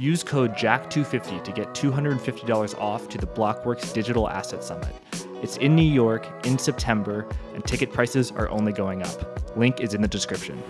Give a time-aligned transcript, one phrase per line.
[0.00, 4.94] Use code JACK250 to get $250 off to the Blockworks Digital Asset Summit.
[5.42, 9.58] It's in New York in September, and ticket prices are only going up.
[9.58, 10.62] Link is in the description.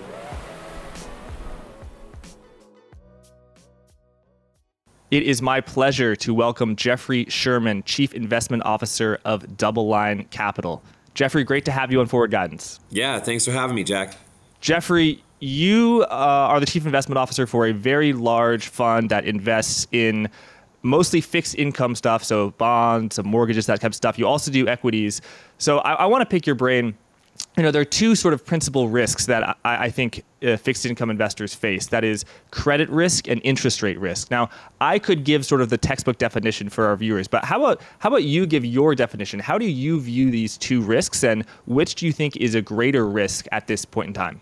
[5.13, 10.83] It is my pleasure to welcome Jeffrey Sherman, Chief Investment Officer of DoubleLine Capital.
[11.15, 12.81] Jeffrey, great to have you on Forward Guidance.
[12.91, 14.17] Yeah, thanks for having me, Jack.
[14.61, 19.87] Jeffrey, you uh, are the Chief Investment Officer for a very large fund that invests
[19.91, 20.29] in
[20.83, 24.19] mostly fixed income stuff, so bonds, some mortgages, that type of stuff.
[24.19, 25.21] You also do equities.
[25.59, 26.95] So I, I want to pick your brain
[27.57, 29.57] you know, there are two sort of principal risks that I,
[29.87, 31.87] I think uh, fixed income investors face.
[31.89, 34.31] That is credit risk and interest rate risk.
[34.31, 37.83] Now, I could give sort of the textbook definition for our viewers, but how about
[37.99, 39.41] how about you give your definition?
[39.41, 43.07] How do you view these two risks, and which do you think is a greater
[43.07, 44.41] risk at this point in time?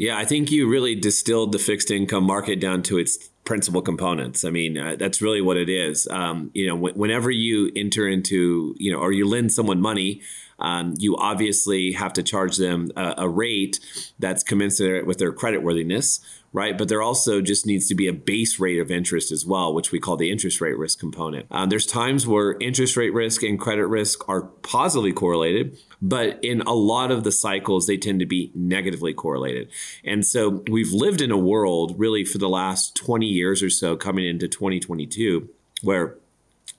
[0.00, 4.46] Yeah, I think you really distilled the fixed income market down to its principal components.
[4.46, 6.08] I mean, uh, that's really what it is.
[6.08, 10.22] Um, you know, w- whenever you enter into, you know, or you lend someone money,
[10.58, 13.78] um, you obviously have to charge them a, a rate
[14.18, 16.20] that's commensurate with their credit worthiness
[16.52, 16.76] right?
[16.76, 19.92] But there also just needs to be a base rate of interest as well, which
[19.92, 21.46] we call the interest rate risk component.
[21.50, 26.62] Um, there's times where interest rate risk and credit risk are positively correlated, but in
[26.62, 29.70] a lot of the cycles, they tend to be negatively correlated.
[30.04, 33.96] And so we've lived in a world really for the last 20 years or so,
[33.96, 35.48] coming into 2022,
[35.82, 36.16] where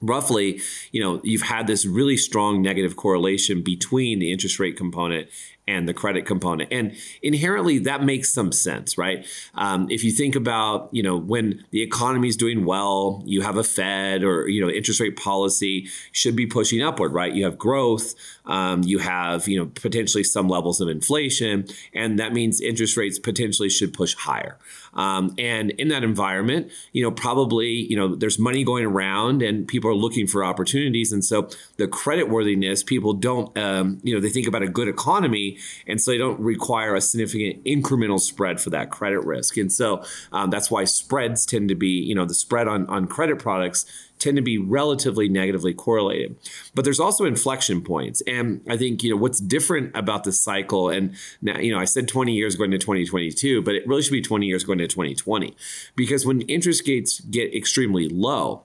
[0.02, 0.60] roughly,
[0.92, 5.30] you know, you've had this really strong negative correlation between the interest rate component
[5.68, 6.72] and the credit component.
[6.72, 9.26] And inherently, that makes some sense, right?
[9.56, 13.58] Um, if you think about, you know, when the economy is doing well, you have
[13.58, 17.34] a Fed or, you know, interest rate policy should be pushing upward, right?
[17.34, 22.34] You have growth, um, you have, you know, potentially some levels of inflation, and that
[22.34, 24.58] means interest rates potentially should push higher.
[24.94, 29.68] Um, and in that environment, you know, probably, you know, there's money going around and
[29.68, 31.12] people are looking for opportunities.
[31.12, 34.90] And so the credit worthiness, people don't, um, you know, they think about a good
[34.90, 35.51] economy
[35.88, 39.58] and so they don't require a significant incremental spread for that credit risk.
[39.58, 43.08] And so um, that's why spreads tend to be, you know, the spread on, on
[43.08, 43.86] credit products
[44.22, 46.38] tend to be relatively negatively correlated.
[46.76, 48.22] But there's also inflection points.
[48.28, 51.86] And I think, you know, what's different about the cycle, and now, you know, I
[51.86, 54.88] said 20 years going to 2022, but it really should be 20 years going to
[54.88, 55.56] 2020.
[55.96, 58.64] Because when interest rates get extremely low,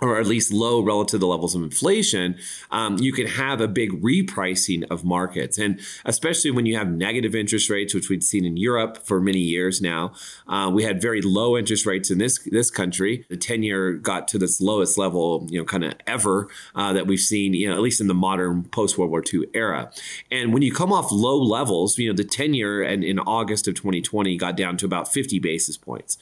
[0.00, 2.36] or at least low relative to the levels of inflation,
[2.70, 5.58] um, you can have a big repricing of markets.
[5.58, 9.38] And especially when you have negative interest rates, which we've seen in Europe for many
[9.38, 10.12] years now,
[10.48, 13.24] uh, we had very low interest rates in this this country.
[13.28, 17.06] The 10 year got to this lowest level, you know, kind of ever uh, that
[17.06, 19.90] we've seen, you know, at least in the modern post World War II era.
[20.30, 23.68] And when you come off low levels, you know, the 10 year and in August
[23.68, 26.18] of 2020 got down to about 50 basis points.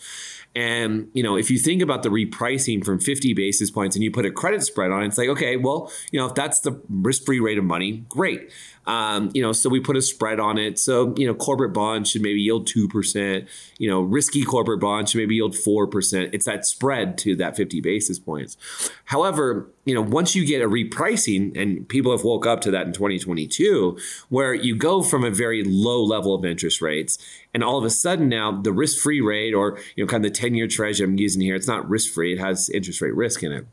[0.54, 4.10] And you know, if you think about the repricing from 50 basis points and you
[4.10, 6.80] put a credit spread on it, it's like, okay, well, you know, if that's the
[6.88, 8.50] risk-free rate of money, great.
[8.86, 10.78] Um, you know, so we put a spread on it.
[10.78, 13.46] So, you know, corporate bonds should maybe yield 2%.
[13.78, 16.30] You know, risky corporate bonds should maybe yield 4%.
[16.32, 18.56] It's that spread to that 50 basis points.
[19.04, 22.86] However, you know, once you get a repricing, and people have woke up to that
[22.86, 23.98] in 2022,
[24.28, 27.18] where you go from a very low level of interest rates,
[27.54, 30.38] and all of a sudden now the risk-free rate, or you know, kind of the
[30.38, 33.66] 10-year treasury I'm using here, it's not risk-free; it has interest rate risk in it,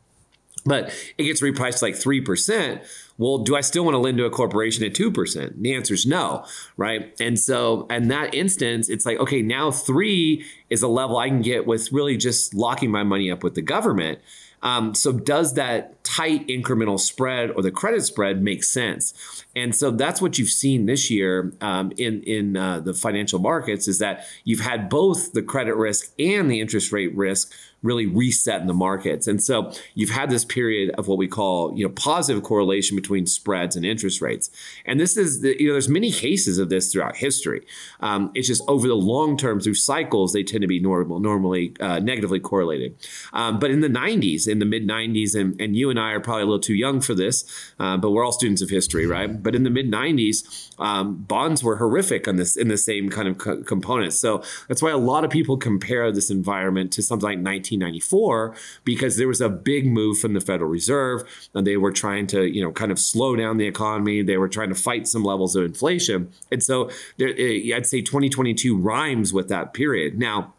[0.64, 2.82] but it gets repriced like three percent
[3.20, 5.60] well, do I still want to lend to a corporation at 2%?
[5.60, 6.46] The answer is no,
[6.78, 7.14] right?
[7.20, 11.42] And so, in that instance, it's like, okay, now three is a level I can
[11.42, 14.20] get with really just locking my money up with the government.
[14.62, 19.44] Um, so does that tight incremental spread or the credit spread make sense?
[19.54, 23.88] And so that's what you've seen this year um, in in uh, the financial markets
[23.88, 27.52] is that you've had both the credit risk and the interest rate risk
[27.82, 29.26] really reset in the markets.
[29.26, 33.26] And so you've had this period of what we call, you know, positive correlation between
[33.26, 34.50] spreads and interest rates.
[34.84, 37.64] And this is, the, you know, there's many cases of this throughout history.
[38.00, 41.74] Um, it's just over the long term through cycles, they tend to be normal, normally
[41.80, 42.96] uh, negatively correlated.
[43.32, 46.20] Um, but in the 90s, in the mid 90s, and, and you and I are
[46.20, 47.44] probably a little too young for this,
[47.78, 49.42] uh, but we're all students of history, right?
[49.42, 53.28] But in the mid 90s, um, bonds were horrific on this in the same kind
[53.28, 54.16] of co- components.
[54.18, 59.16] So that's why a lot of people compare this environment to something like 1994 because
[59.16, 61.22] there was a big move from the Federal Reserve
[61.54, 64.22] and they were trying to, you know, kind of slow down the economy.
[64.22, 66.32] They were trying to fight some levels of inflation.
[66.50, 70.18] And so there, eh, I'd say 2022 rhymes with that period.
[70.18, 70.54] Now,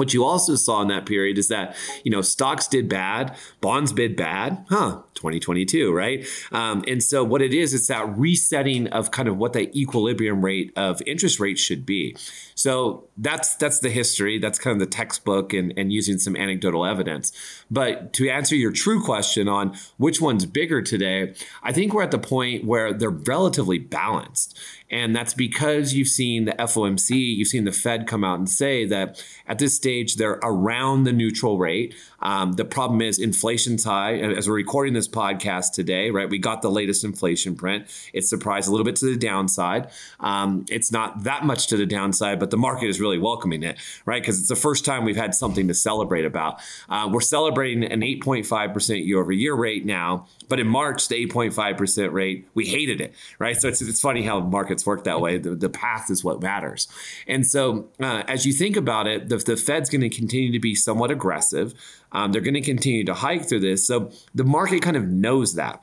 [0.00, 3.92] what you also saw in that period is that you know stocks did bad bonds
[3.92, 6.26] bid bad huh 2022 right?
[6.50, 10.42] Um, and so what it is it's that resetting of kind of what the equilibrium
[10.42, 12.16] rate of interest rates should be
[12.60, 16.84] so that's that's the history that's kind of the textbook and, and using some anecdotal
[16.84, 17.32] evidence
[17.70, 22.10] but to answer your true question on which one's bigger today i think we're at
[22.10, 24.58] the point where they're relatively balanced
[24.90, 28.84] and that's because you've seen the FOMC, you've seen the Fed come out and say
[28.86, 31.94] that at this stage they're around the neutral rate.
[32.20, 34.16] Um, the problem is inflation's high.
[34.16, 37.86] As we're recording this podcast today, right, we got the latest inflation print.
[38.12, 39.90] It surprised a little bit to the downside.
[40.18, 43.78] Um, it's not that much to the downside, but the market is really welcoming it,
[44.04, 44.22] right?
[44.22, 46.60] Because it's the first time we've had something to celebrate about.
[46.88, 50.26] Uh, we're celebrating an 8.5% year over year rate now.
[50.48, 53.56] But in March, the 8.5% rate, we hated it, right?
[53.56, 55.38] So it's, it's funny how markets work that way.
[55.38, 56.88] The, the path is what matters.
[57.26, 60.60] And so uh, as you think about it, the, the Fed's going to continue to
[60.60, 61.74] be somewhat aggressive.
[62.12, 63.86] Um, they're going to continue to hike through this.
[63.86, 65.82] So the market kind of knows that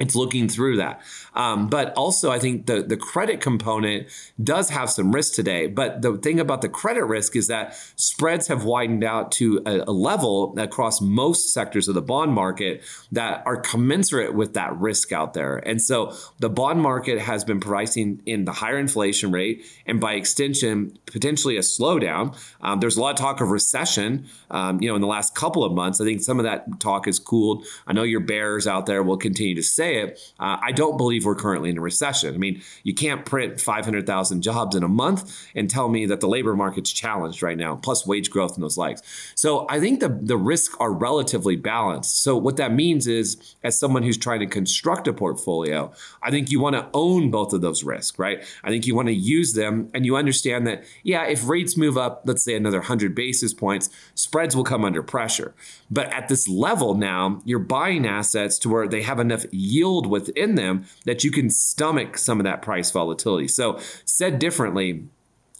[0.00, 1.00] it's looking through that.
[1.34, 4.08] Um, but also, I think the, the credit component
[4.42, 5.68] does have some risk today.
[5.68, 9.84] But the thing about the credit risk is that spreads have widened out to a,
[9.86, 12.82] a level across most sectors of the bond market
[13.12, 15.58] that are commensurate with that risk out there.
[15.58, 20.14] And so the bond market has been pricing in the higher inflation rate and by
[20.14, 22.36] extension, potentially a slowdown.
[22.60, 25.62] Um, there's a lot of talk of recession, um, you know, in the last couple
[25.62, 26.00] of months.
[26.00, 27.64] I think some of that talk is cooled.
[27.86, 30.96] I know your bears out there will continue to say say it, uh, I don't
[30.96, 32.34] believe we're currently in a recession.
[32.34, 36.28] I mean, you can't print 500,000 jobs in a month and tell me that the
[36.28, 39.02] labor market's challenged right now, plus wage growth and those likes.
[39.34, 42.22] So I think the, the risks are relatively balanced.
[42.22, 45.92] So what that means is, as someone who's trying to construct a portfolio,
[46.22, 48.42] I think you want to own both of those risks, right?
[48.62, 51.96] I think you want to use them and you understand that, yeah, if rates move
[51.98, 55.54] up, let's say another 100 basis points, spreads will come under pressure.
[55.90, 59.73] But at this level now, you're buying assets to where they have enough yield
[60.06, 63.48] within them that you can stomach some of that price volatility.
[63.48, 65.04] So, said differently,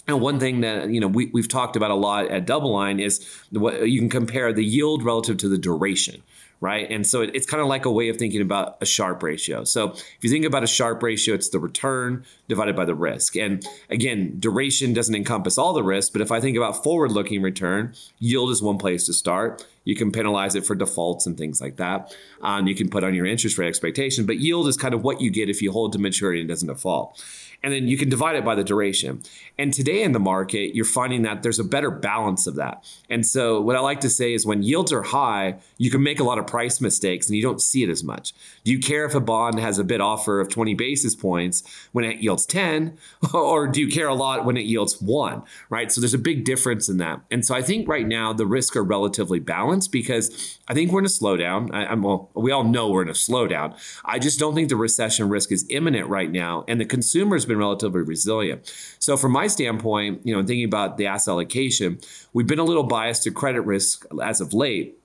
[0.07, 3.27] and one thing that you know we, we've talked about a lot at DoubleLine is
[3.51, 6.23] what you can compare the yield relative to the duration
[6.65, 6.91] right?
[6.91, 9.65] And so it, it's kind of like a way of thinking about a Sharpe ratio.
[9.65, 13.37] So if you think about a Sharpe ratio, it's the return divided by the risk.
[13.37, 17.43] And again, duration doesn't encompass all the risk, but if I think about forward looking
[17.43, 19.67] return, yield is one place to start.
[19.85, 22.17] You can penalize it for defaults and things like that.
[22.41, 25.21] Um, you can put on your interest rate expectation, but yield is kind of what
[25.21, 27.23] you get if you hold to maturity and doesn't default
[27.65, 29.23] and then you can divide it by the duration.
[29.57, 32.85] And today in the market, you're finding that there's a better balance of that.
[33.09, 36.21] And so, what I like to say is when yields are high, you can make
[36.21, 38.35] a lot of price mistakes and you don't see it as much.
[38.65, 41.63] Do you care if a bond has a bid offer of 20 basis points
[41.93, 42.99] when it yields 10,
[43.35, 45.91] or do you care a lot when it yields one, right?
[45.91, 47.23] So, there's a big difference in that.
[47.31, 51.01] And so, I think right now the risks are relatively balanced because I think we're
[51.01, 51.73] in a slowdown.
[51.73, 53.75] I, am well, we all know we're in a slowdown.
[54.05, 56.65] I just don't think the recession risk is imminent right now.
[56.69, 58.73] And the consumer's been been relatively resilient.
[58.99, 61.99] So from my standpoint, you know, thinking about the asset allocation,
[62.33, 64.99] we've been a little biased to credit risk as of late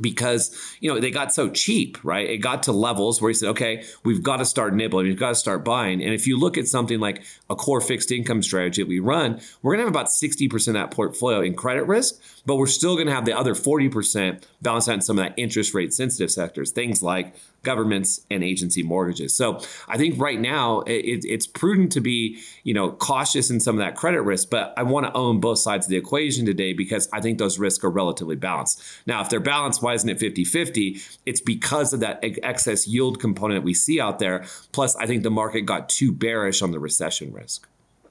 [0.00, 3.48] because you know they got so cheap right it got to levels where he said
[3.48, 6.56] okay we've got to start nibbling we've got to start buying and if you look
[6.56, 9.92] at something like a core fixed income strategy that we run we're going to have
[9.92, 13.36] about 60% of that portfolio in credit risk but we're still going to have the
[13.36, 18.20] other 40% balanced out in some of that interest rate sensitive sectors things like governments
[18.30, 19.34] and agency mortgages.
[19.34, 23.74] So I think right now it, it's prudent to be, you know, cautious in some
[23.76, 26.72] of that credit risk, but I want to own both sides of the equation today
[26.72, 28.82] because I think those risks are relatively balanced.
[29.06, 31.18] Now, if they're balanced, why isn't it 50-50?
[31.26, 34.44] It's because of that excess yield component we see out there.
[34.72, 37.68] Plus, I think the market got too bearish on the recession risk.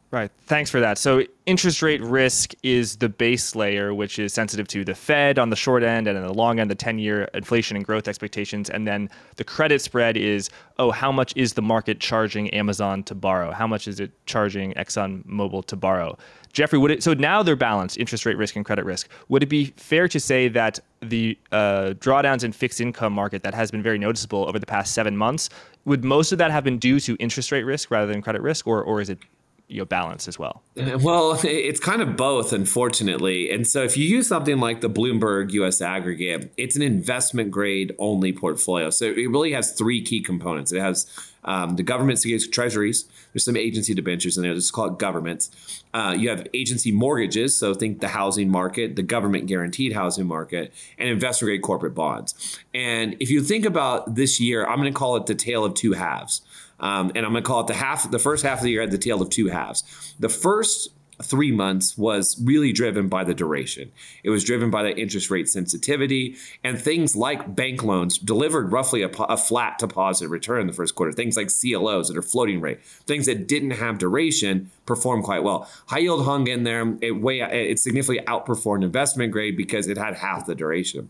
[0.10, 0.32] Right.
[0.46, 0.98] Thanks for that.
[0.98, 5.50] So interest rate risk is the base layer, which is sensitive to the Fed on
[5.50, 8.70] the short end and on the long end, the 10 year inflation and growth expectations.
[8.70, 10.50] And then the credit spread is,
[10.80, 13.52] oh, how much is the market charging Amazon to borrow?
[13.52, 16.18] How much is it charging ExxonMobil to borrow?
[16.54, 19.10] Jeffrey, would it, so now they're balanced, interest rate risk and credit risk.
[19.28, 23.54] Would it be fair to say that the uh, drawdowns in fixed income market that
[23.54, 25.50] has been very noticeable over the past seven months,
[25.84, 28.66] would most of that have been due to interest rate risk rather than credit risk,
[28.66, 29.20] or, or is it
[29.68, 30.64] you know balance as well.
[30.98, 33.52] Well it's kind of both unfortunately.
[33.52, 37.94] And so if you use something like the bloomberg us aggregate it's an investment grade
[38.00, 38.90] only portfolio.
[38.90, 40.72] So it really has three key components.
[40.72, 41.06] It has
[41.44, 43.06] um, the government securities treasuries.
[43.32, 44.54] There's some agency debentures in there.
[44.54, 45.84] Let's call it governments.
[45.94, 47.58] Uh, you have agency mortgages.
[47.58, 52.60] So think the housing market the government guaranteed housing market and investment grade corporate bonds.
[52.74, 55.74] And if you think about this year i'm going to call it the tale of
[55.74, 56.42] two halves
[56.80, 58.10] um, and I'm going to call it the half.
[58.10, 59.84] The first half of the year had the tale of two halves.
[60.20, 60.90] The first
[61.24, 63.92] three months was really driven by the duration.
[64.24, 69.02] It was driven by the interest rate sensitivity and things like bank loans delivered roughly
[69.02, 71.12] a, a, flat to positive return in the first quarter.
[71.12, 75.70] Things like CLOs that are floating rate, things that didn't have duration performed quite well.
[75.88, 76.96] High yield hung in there.
[77.02, 81.10] It way it significantly outperformed investment grade because it had half the duration.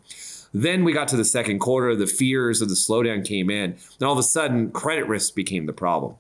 [0.54, 3.72] Then we got to the second quarter, the fears of the slowdown came in.
[3.72, 6.16] and all of a sudden, credit risk became the problem.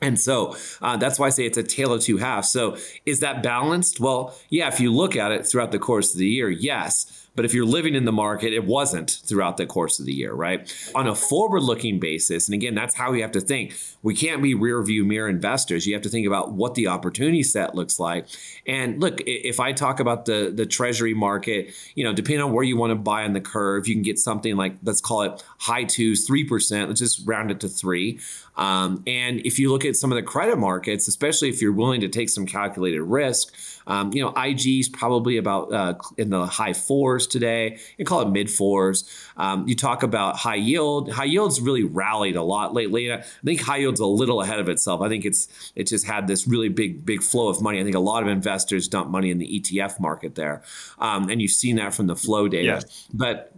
[0.00, 2.50] And so uh, that's why I say it's a tale of two halves.
[2.50, 4.00] So is that balanced?
[4.00, 7.23] Well, yeah, if you look at it throughout the course of the year, yes.
[7.36, 10.32] But if you're living in the market, it wasn't throughout the course of the year,
[10.32, 10.72] right?
[10.94, 13.74] On a forward looking basis, and again, that's how we have to think.
[14.02, 15.86] We can't be rear view mirror investors.
[15.86, 18.26] You have to think about what the opportunity set looks like.
[18.66, 22.64] And look, if I talk about the, the treasury market, you know, depending on where
[22.64, 25.42] you want to buy on the curve, you can get something like, let's call it
[25.58, 26.88] high twos, 3%.
[26.88, 28.20] Let's just round it to three.
[28.56, 32.00] Um, and if you look at some of the credit markets, especially if you're willing
[32.02, 33.52] to take some calculated risk,
[33.86, 37.78] um, you know, IG is probably about uh, in the high fours today.
[37.98, 39.08] You call it mid fours.
[39.36, 41.10] Um, you talk about high yield.
[41.10, 43.12] High yield's really rallied a lot lately.
[43.12, 45.00] I think high yield's a little ahead of itself.
[45.00, 47.80] I think it's it just had this really big big flow of money.
[47.80, 50.62] I think a lot of investors dump money in the ETF market there,
[50.98, 52.82] um, and you've seen that from the flow data.
[53.12, 53.54] But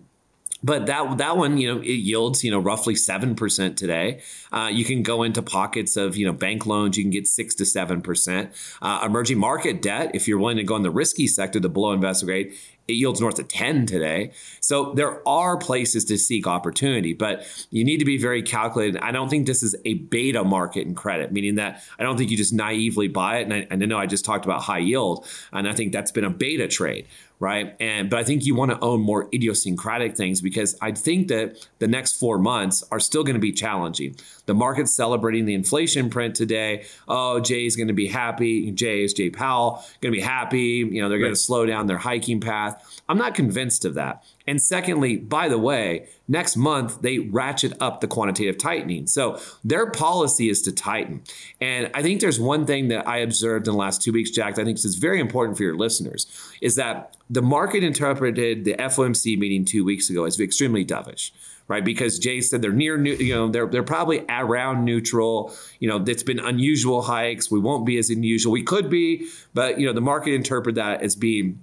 [0.63, 4.21] but that that one, you know, it yields, you know, roughly seven percent today.
[4.51, 6.97] Uh, you can go into pockets of, you know, bank loans.
[6.97, 8.51] You can get six to seven percent.
[8.81, 11.93] Uh, emerging market debt, if you're willing to go in the risky sector, the below
[11.93, 12.55] investment grade,
[12.89, 14.33] it yields north of 10 today.
[14.61, 19.01] So there are places to seek opportunity, but you need to be very calculated.
[19.01, 22.31] I don't think this is a beta market in credit, meaning that I don't think
[22.31, 23.43] you just naively buy it.
[23.43, 26.13] And I, and I know I just talked about high yield, and I think that's
[26.13, 27.07] been a beta trade
[27.39, 27.77] right?
[27.81, 31.67] And but I think you want to own more idiosyncratic things because I think that
[31.79, 34.17] the next four months are still going to be challenging.
[34.47, 36.85] The market's celebrating the inflation print today.
[37.09, 38.71] Oh, Jay's going to be happy.
[38.71, 40.89] Jay is Jay Powell going to be happy.
[40.91, 43.03] You know, they're going to slow down their hiking path.
[43.09, 44.25] I'm not convinced of that.
[44.47, 49.07] And secondly, by the way, next month they ratchet up the quantitative tightening.
[49.07, 51.23] So their policy is to tighten.
[51.61, 54.55] And I think there's one thing that I observed in the last two weeks, Jack,
[54.55, 56.27] that I think is very important for your listeners,
[56.61, 61.33] is that the market interpreted the FOMC meeting two weeks ago as extremely dovish
[61.69, 61.85] right?
[61.85, 65.55] Because Jay said they're near, you know, they're they're probably around neutral.
[65.81, 67.51] You know, it's been unusual hikes.
[67.51, 68.53] We won't be as unusual.
[68.53, 71.63] We could be, but you know, the market interpreted that as being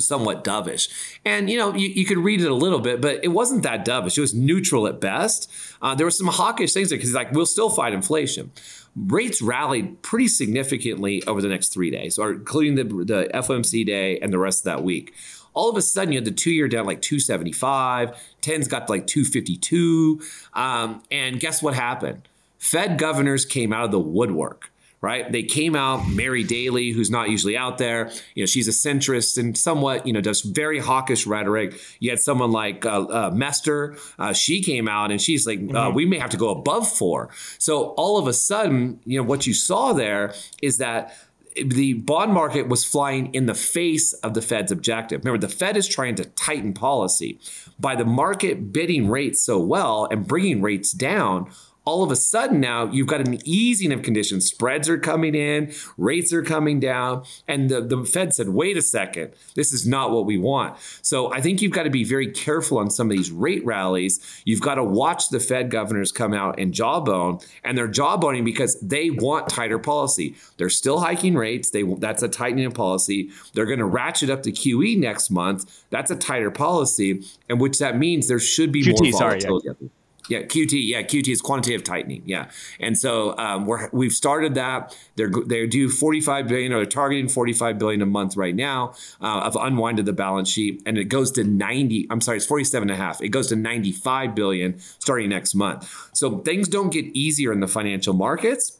[0.00, 0.88] somewhat dovish.
[1.24, 3.84] And, you know, you, you could read it a little bit, but it wasn't that
[3.84, 4.16] dovish.
[4.16, 5.50] It was neutral at best.
[5.80, 8.52] Uh, there were some hawkish things because, like, we'll still fight inflation.
[8.94, 14.18] Rates rallied pretty significantly over the next three days, or including the, the FOMC day
[14.18, 15.14] and the rest of that week.
[15.54, 19.06] All of a sudden, you had the two year down like 275, 10's got like
[19.06, 20.20] 252.
[20.54, 22.28] Um, and guess what happened?
[22.58, 24.71] Fed governors came out of the woodwork
[25.02, 25.30] right?
[25.30, 29.36] They came out, Mary Daly, who's not usually out there, you know, she's a centrist
[29.36, 31.78] and somewhat, you know, does very hawkish rhetoric.
[31.98, 35.62] You had someone like uh, uh, Mester, uh, she came out and she's like, uh,
[35.62, 35.94] mm-hmm.
[35.94, 37.30] we may have to go above four.
[37.58, 41.16] So all of a sudden, you know, what you saw there is that
[41.56, 45.24] the bond market was flying in the face of the Fed's objective.
[45.24, 47.38] Remember, the Fed is trying to tighten policy.
[47.78, 51.50] By the market bidding rates so well and bringing rates down,
[51.84, 54.46] all of a sudden now you've got an easing of conditions.
[54.46, 57.24] Spreads are coming in, rates are coming down.
[57.48, 60.76] And the, the Fed said, wait a second, this is not what we want.
[61.02, 64.20] So I think you've got to be very careful on some of these rate rallies.
[64.44, 68.78] You've got to watch the Fed governors come out and jawbone, and they're jawboning because
[68.80, 70.36] they want tighter policy.
[70.56, 71.70] They're still hiking rates.
[71.70, 73.30] They that's a tightening of policy.
[73.54, 75.82] They're going to ratchet up the QE next month.
[75.90, 79.66] That's a tighter policy, and which that means there should be QT, more volatility.
[79.66, 79.88] Sorry, yeah.
[80.28, 80.70] Yeah, QT.
[80.72, 82.22] Yeah, QT is quantitative tightening.
[82.26, 84.96] Yeah, and so um, we're we've started that.
[85.16, 89.40] They're they do 45 billion, or they're targeting 45 billion a month right now uh,
[89.40, 92.06] of unwinded the balance sheet, and it goes to 90.
[92.10, 93.20] I'm sorry, it's 47 and a half.
[93.20, 95.90] It goes to 95 billion starting next month.
[96.12, 98.78] So things don't get easier in the financial markets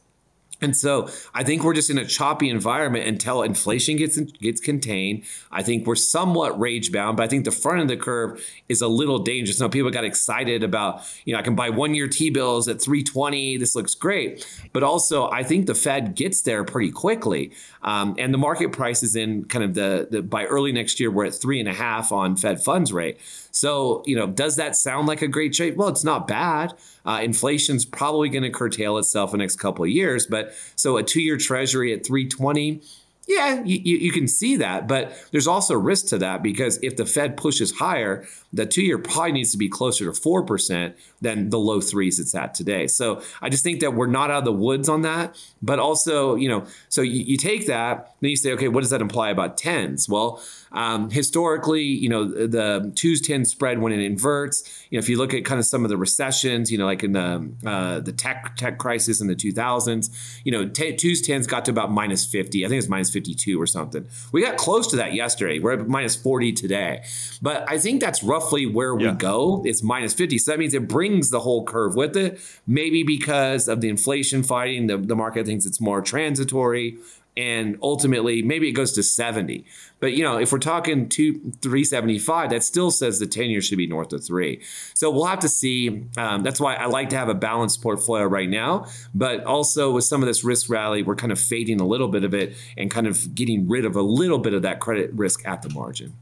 [0.63, 5.23] and so I think we're just in a choppy environment until inflation gets gets contained.
[5.51, 8.81] I think we're somewhat range bound, but I think the front of the curve is
[8.81, 9.59] a little dangerous.
[9.59, 12.81] Now people got excited about, you know, I can buy one year T bills at
[12.81, 13.57] 320.
[13.57, 14.47] This looks great.
[14.71, 17.51] But also I think the Fed gets there pretty quickly.
[17.83, 21.11] Um, and the market price is in kind of the, the by early next year,
[21.11, 23.19] we're at three and a half on Fed funds rate.
[23.53, 25.77] So, you know, does that sound like a great trade?
[25.77, 26.73] Well, it's not bad.
[27.05, 30.25] Uh, inflation's probably going to curtail itself in the next couple of years.
[30.25, 32.81] But so a two year treasury at 320,
[33.27, 37.05] Yeah, you, you can see that, but there's also risk to that because if the
[37.05, 41.57] Fed pushes higher, the two year probably needs to be closer to 4% than the
[41.57, 42.85] low threes it's at today.
[42.87, 45.35] So I just think that we're not out of the woods on that.
[45.61, 48.89] But also, you know, so you, you take that, then you say, okay, what does
[48.89, 50.09] that imply about tens?
[50.09, 54.85] Well, um, historically, you know, the twos ten spread when it inverts.
[54.89, 57.03] You know, if you look at kind of some of the recessions, you know, like
[57.03, 60.09] in the uh, the tech tech crisis in the 2000s,
[60.43, 62.65] you know, t- twos tens got to about minus 50.
[62.65, 64.07] I think it's minus 52 or something.
[64.31, 65.59] We got close to that yesterday.
[65.59, 67.03] We're at minus 40 today,
[67.41, 69.61] but I think that's roughly where we go.
[69.65, 72.39] It's minus 50, so that means it brings the whole curve with it.
[72.65, 76.97] Maybe because of the inflation fighting, the, the market thinks it's more transitory
[77.35, 79.65] and ultimately maybe it goes to 70
[79.99, 83.77] but you know if we're talking two 375 that still says the 10 years should
[83.77, 84.61] be north of three.
[84.93, 88.25] So we'll have to see um, that's why i like to have a balanced portfolio
[88.25, 88.87] right now.
[89.15, 92.25] But also with some of this risk rally we're kind of fading a little bit
[92.25, 95.45] of it and kind of getting rid of a little bit of that credit risk
[95.45, 96.13] at the margin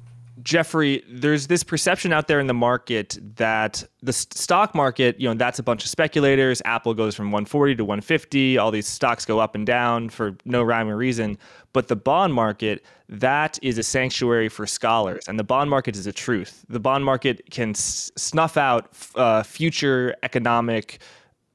[0.44, 5.34] Jeffrey, there's this perception out there in the market that the stock market, you know,
[5.34, 6.62] that's a bunch of speculators.
[6.66, 8.58] Apple goes from 140 to 150.
[8.58, 11.38] All these stocks go up and down for no rhyme or reason.
[11.74, 15.26] But the bond market, that is a sanctuary for scholars.
[15.28, 16.66] And the bond market is a truth.
[16.70, 21.00] The bond market can s- snuff out uh, future economic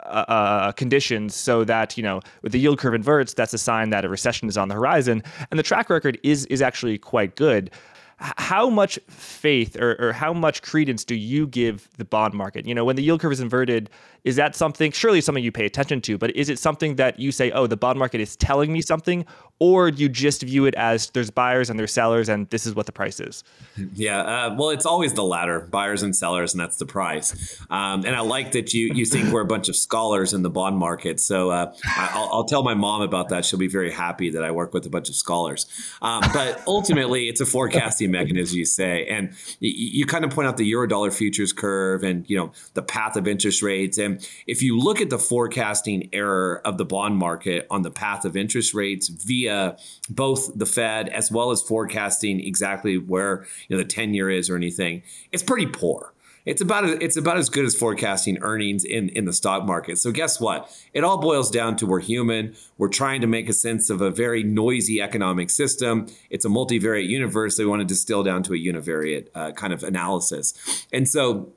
[0.01, 3.91] uh, uh, conditions so that you know with the yield curve inverts that's a sign
[3.91, 7.35] that a recession is on the horizon and the track record is is actually quite
[7.35, 7.71] good
[8.19, 12.67] how much faith or, or how much credence do you give the bond market?
[12.67, 13.91] You know, when the yield curve is inverted,
[14.27, 17.31] is that something, surely something you pay attention to, but is it something that you
[17.31, 19.25] say, oh, the bond market is telling me something?
[19.61, 22.87] Or you just view it as there's buyers and there's sellers and this is what
[22.87, 23.45] the price is?
[23.95, 27.63] Yeah, uh, well, it's always the latter buyers and sellers, and that's the price.
[27.71, 30.51] Um, and I like that you, you think we're a bunch of scholars in the
[30.51, 31.21] bond market.
[31.21, 33.45] So uh, I'll, I'll, tell my mom about that.
[33.45, 35.67] She'll be very happy that I work with a bunch of scholars.
[36.03, 39.07] Um, but ultimately, it's a forecasting mechanism, you say.
[39.07, 42.83] And you, you kind of point out the Eurodollar futures curve and, you know, the
[42.83, 43.99] path of interest rates.
[43.99, 44.16] And
[44.47, 48.37] if you look at the forecasting error of the bond market on the path of
[48.37, 49.77] interest rates via
[50.09, 54.51] both the Fed as well as forecasting exactly where you know the 10 year is
[54.51, 56.13] or anything, it's pretty poor.
[56.47, 59.99] It's about it's about as good as forecasting earnings in in the stock market.
[59.99, 60.71] So guess what?
[60.95, 62.55] It all boils down to we're human.
[62.79, 66.07] We're trying to make a sense of a very noisy economic system.
[66.31, 67.59] It's a multivariate universe.
[67.59, 70.87] We want to distill down to a univariate uh, kind of analysis.
[70.93, 71.53] And so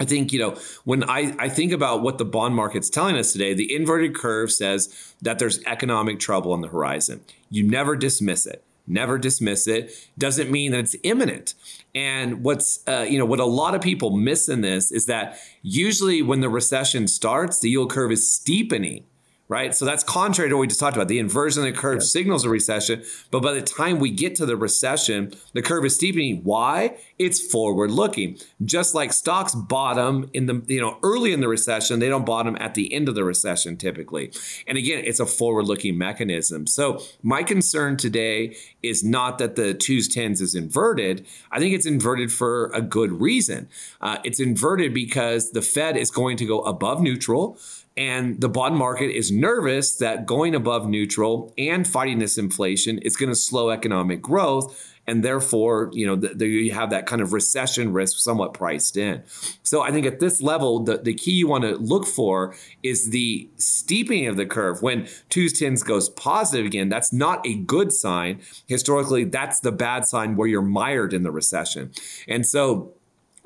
[0.00, 3.32] I think, you know, when I, I think about what the bond market's telling us
[3.32, 7.20] today, the inverted curve says that there's economic trouble on the horizon.
[7.48, 8.64] You never dismiss it.
[8.86, 10.10] Never dismiss it.
[10.18, 11.54] Doesn't mean that it's imminent.
[11.94, 15.38] And what's, uh, you know, what a lot of people miss in this is that
[15.62, 19.04] usually when the recession starts, the yield curve is steepening
[19.48, 19.74] right?
[19.74, 21.08] So that's contrary to what we just talked about.
[21.08, 22.06] The inversion of the curve yeah.
[22.06, 25.94] signals a recession, but by the time we get to the recession, the curve is
[25.94, 26.42] steepening.
[26.44, 26.96] Why?
[27.18, 28.38] It's forward looking.
[28.64, 32.56] Just like stocks bottom in the you know early in the recession, they don't bottom
[32.58, 34.32] at the end of the recession typically.
[34.66, 36.66] And again, it's a forward looking mechanism.
[36.66, 41.26] So my concern today is not that the twos tens is inverted.
[41.50, 43.68] I think it's inverted for a good reason.
[44.00, 47.58] Uh, it's inverted because the Fed is going to go above neutral
[47.96, 53.16] and the bond market is nervous that going above neutral and fighting this inflation is
[53.16, 54.90] going to slow economic growth.
[55.06, 59.22] And therefore, you know, you have that kind of recession risk somewhat priced in.
[59.62, 63.10] So I think at this level, the, the key you want to look for is
[63.10, 64.80] the steepening of the curve.
[64.80, 68.40] When twos tens goes positive again, that's not a good sign.
[68.66, 71.92] Historically, that's the bad sign where you're mired in the recession.
[72.26, 72.94] And so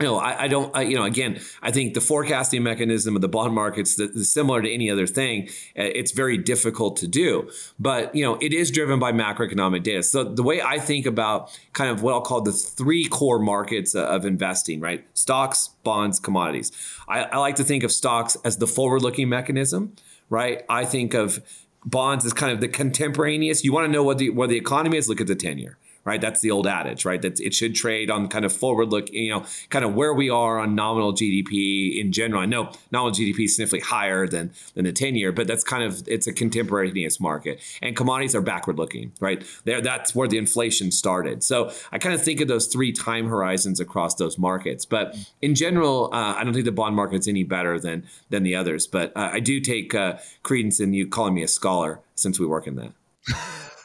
[0.00, 3.20] you know, I, I don't, I, you know, again, I think the forecasting mechanism of
[3.20, 5.48] the bond markets is similar to any other thing.
[5.76, 10.04] Uh, it's very difficult to do, but you know, it is driven by macroeconomic data.
[10.04, 13.96] So the way I think about kind of what I'll call the three core markets
[13.96, 15.04] of investing, right?
[15.14, 16.70] Stocks, bonds, commodities.
[17.08, 19.96] I, I like to think of stocks as the forward-looking mechanism,
[20.30, 20.62] right?
[20.68, 21.42] I think of
[21.84, 23.64] bonds as kind of the contemporaneous.
[23.64, 25.08] You want to know what the what the economy is?
[25.08, 25.76] Look at the ten year
[26.08, 26.22] right?
[26.22, 27.20] That's the old adage, right?
[27.20, 30.30] That it should trade on kind of forward look, you know, kind of where we
[30.30, 32.40] are on nominal GDP in general.
[32.40, 35.84] I know nominal GDP is significantly higher than than the 10 year, but that's kind
[35.84, 37.60] of it's a contemporaneous market.
[37.82, 39.44] And commodities are backward looking, right?
[39.64, 41.44] There that's where the inflation started.
[41.44, 44.86] So I kind of think of those three time horizons across those markets.
[44.86, 48.54] But in general, uh, I don't think the bond market's any better than than the
[48.54, 48.86] others.
[48.86, 52.46] But uh, I do take uh, credence in you calling me a scholar since we
[52.46, 52.92] work in that.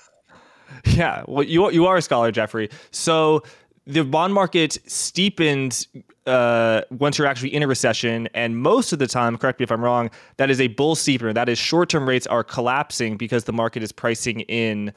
[0.86, 2.70] Yeah, well, you you are a scholar, Jeffrey.
[2.92, 3.44] So
[3.86, 5.88] the bond market steepens
[6.26, 9.72] uh, once you're actually in a recession, and most of the time, correct me if
[9.72, 11.34] I'm wrong, that is a bull steepener.
[11.34, 14.94] That is short-term rates are collapsing because the market is pricing in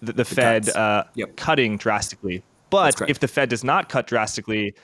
[0.00, 1.36] the, the Fed uh, yep.
[1.36, 2.42] cutting drastically.
[2.70, 4.74] But if the Fed does not cut drastically,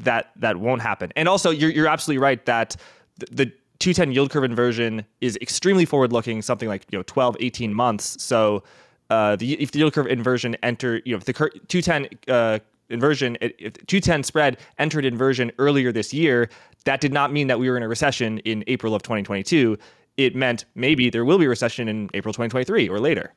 [0.00, 1.12] that that won't happen.
[1.16, 2.76] And also, you're you're absolutely right that
[3.18, 7.36] the, the 210 yield curve inversion is extremely forward looking, something like you know 12,
[7.40, 8.22] 18 months.
[8.22, 8.62] So
[9.10, 12.58] uh, the if the yield curve inversion enter, you know, if the 210 uh,
[12.90, 16.48] inversion, if 210 spread entered inversion earlier this year,
[16.84, 19.78] that did not mean that we were in a recession in April of 2022.
[20.16, 23.34] It meant maybe there will be a recession in April 2023 or later.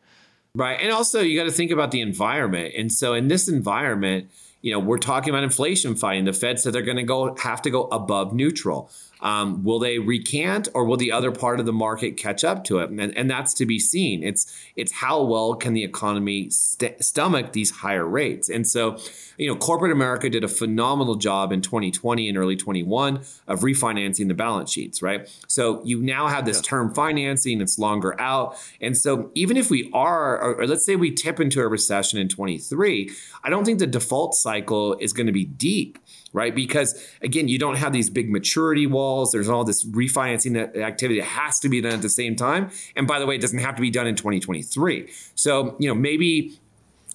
[0.53, 0.79] Right.
[0.81, 2.73] And also, you got to think about the environment.
[2.77, 4.29] And so, in this environment,
[4.61, 6.25] you know, we're talking about inflation fighting.
[6.25, 8.91] The Fed said they're going to go have to go above neutral.
[9.21, 12.79] Um, will they recant or will the other part of the market catch up to
[12.79, 12.89] it?
[12.89, 14.23] And, and that's to be seen.
[14.23, 18.49] It's it's how well can the economy st- stomach these higher rates?
[18.49, 18.97] And so,
[19.37, 24.27] you know, corporate America did a phenomenal job in 2020 and early 21 of refinancing
[24.27, 25.29] the balance sheets, right?
[25.47, 26.63] So you now have this yeah.
[26.63, 28.57] term financing, it's longer out.
[28.79, 32.19] And so even if we are, or, or let's say we tip into a recession
[32.19, 33.11] in 23,
[33.43, 35.99] I don't think the default cycle is going to be deep
[36.33, 36.53] right?
[36.53, 39.31] Because again, you don't have these big maturity walls.
[39.31, 42.69] There's all this refinancing activity that has to be done at the same time.
[42.95, 45.09] And by the way, it doesn't have to be done in 2023.
[45.35, 46.57] So, you know, maybe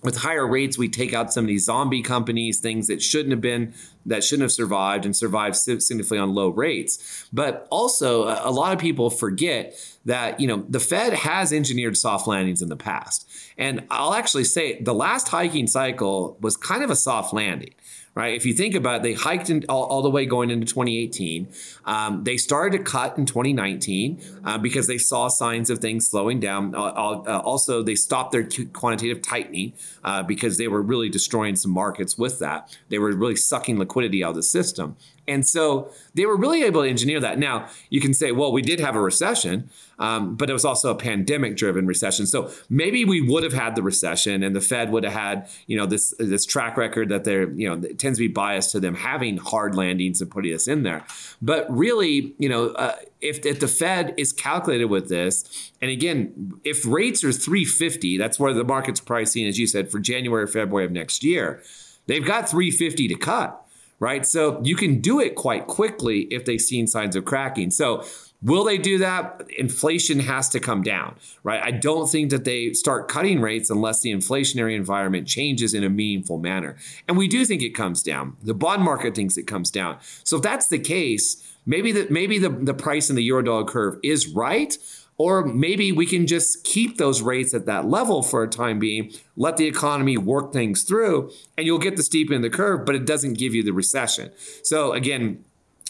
[0.02, 3.40] with higher rates, we take out some of these zombie companies, things that shouldn't have
[3.40, 3.74] been,
[4.04, 7.26] that shouldn't have survived and survived significantly on low rates.
[7.32, 9.74] But also, a lot of people forget
[10.04, 13.28] that, you know, the Fed has engineered soft landings in the past.
[13.58, 17.74] And I'll actually say the last hiking cycle was kind of a soft landing
[18.16, 18.34] right?
[18.34, 21.48] If you think about it, they hiked in, all, all the way going into 2018.
[21.84, 26.40] Um, they started to cut in 2019 uh, because they saw signs of things slowing
[26.40, 26.74] down.
[26.74, 31.70] Uh, uh, also, they stopped their quantitative tightening uh, because they were really destroying some
[31.70, 32.76] markets with that.
[32.88, 34.96] They were really sucking liquidity out of the system.
[35.28, 37.38] And so they were really able to engineer that.
[37.38, 40.90] Now, you can say, well, we did have a recession, um, but it was also
[40.90, 42.26] a pandemic driven recession.
[42.26, 45.76] So maybe we would have had the recession and the Fed would have had, you
[45.76, 48.94] know, this this track record that they're, you know, tends to be biased to them
[48.94, 51.04] having hard landings and putting us in there.
[51.42, 56.60] But really, you know, uh, if, if the Fed is calculated with this, and again,
[56.64, 60.84] if rates are 350, that's where the market's pricing, as you said, for January, February
[60.84, 61.62] of next year,
[62.06, 63.65] they've got 350 to cut
[63.98, 64.26] right?
[64.26, 67.70] So you can do it quite quickly if they've seen signs of cracking.
[67.70, 68.04] So
[68.42, 69.42] Will they do that?
[69.58, 71.60] Inflation has to come down, right?
[71.62, 75.88] I don't think that they start cutting rates unless the inflationary environment changes in a
[75.88, 76.76] meaningful manner.
[77.08, 78.36] And we do think it comes down.
[78.42, 79.98] The bond market thinks it comes down.
[80.22, 83.98] So if that's the case, maybe that maybe the, the price in the eurodollar curve
[84.02, 84.76] is right.
[85.18, 89.12] Or maybe we can just keep those rates at that level for a time being,
[89.34, 92.94] let the economy work things through, and you'll get the steep in the curve, but
[92.94, 94.30] it doesn't give you the recession.
[94.62, 95.45] So again,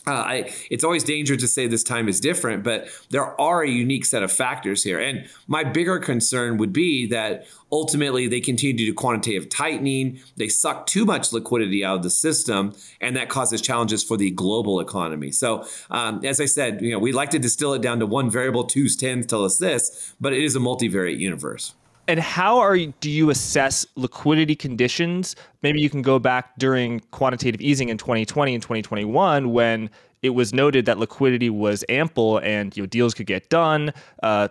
[0.06, 3.68] uh, I, it's always dangerous to say this time is different, but there are a
[3.68, 5.00] unique set of factors here.
[5.00, 10.48] And my bigger concern would be that ultimately they continue to do quantitative tightening, they
[10.48, 14.78] suck too much liquidity out of the system, and that causes challenges for the global
[14.78, 15.32] economy.
[15.32, 18.30] So, um, as I said, you know, we like to distill it down to one
[18.30, 21.74] variable, twos, tens tell us this, but it is a multivariate universe.
[22.08, 25.34] And how are you, do you assess liquidity conditions?
[25.62, 29.90] Maybe you can go back during quantitative easing in 2020 and 2021 when
[30.22, 33.92] it was noted that liquidity was ample and you know, deals could get done.
[34.22, 34.48] Uh,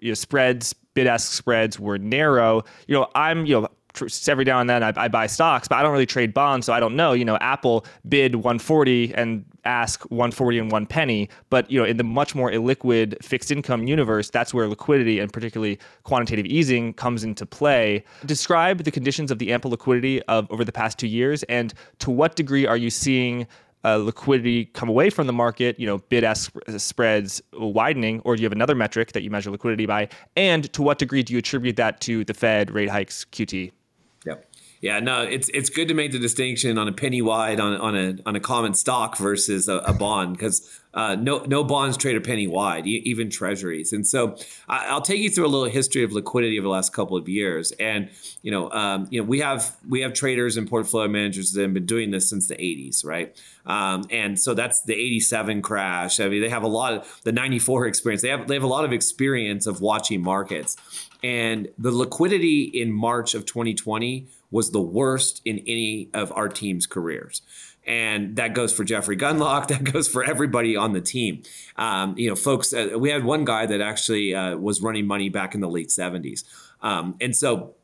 [0.00, 2.62] you know, spreads, bid ask spreads were narrow.
[2.86, 3.68] You know, I'm you know
[4.28, 6.72] every now and then I, I, buy stocks, but I don't really trade bonds, so
[6.72, 7.12] I don't know.
[7.12, 11.96] You know, Apple bid 140 and ask 140 and one penny, but you know, in
[11.96, 17.24] the much more illiquid fixed income universe, that's where liquidity and particularly quantitative easing comes
[17.24, 18.04] into play.
[18.26, 22.10] Describe the conditions of the ample liquidity of over the past two years, and to
[22.10, 23.46] what degree are you seeing?
[23.82, 28.42] Uh, liquidity come away from the market, you know, bid ask spreads widening, or do
[28.42, 30.06] you have another metric that you measure liquidity by?
[30.36, 33.72] And to what degree do you attribute that to the Fed rate hikes, QT?
[34.80, 37.94] Yeah, no, it's it's good to make the distinction on a penny wide on on
[37.94, 42.16] a on a common stock versus a, a bond because uh, no no bonds trade
[42.16, 43.92] a penny wide, even treasuries.
[43.92, 44.38] And so
[44.70, 47.28] I, will take you through a little history of liquidity over the last couple of
[47.28, 47.72] years.
[47.72, 48.08] And
[48.40, 51.74] you know, um, you know, we have we have traders and portfolio managers that have
[51.74, 53.38] been doing this since the 80s, right?
[53.66, 56.20] Um, and so that's the 87 crash.
[56.20, 58.22] I mean, they have a lot of the 94 experience.
[58.22, 60.78] They have they have a lot of experience of watching markets.
[61.22, 66.86] And the liquidity in March of 2020 was the worst in any of our team's
[66.86, 67.42] careers.
[67.86, 69.68] And that goes for Jeffrey Gundlach.
[69.68, 71.42] That goes for everybody on the team.
[71.76, 75.28] Um, you know, folks, uh, we had one guy that actually uh, was running money
[75.28, 76.44] back in the late 70s.
[76.82, 77.74] Um, and so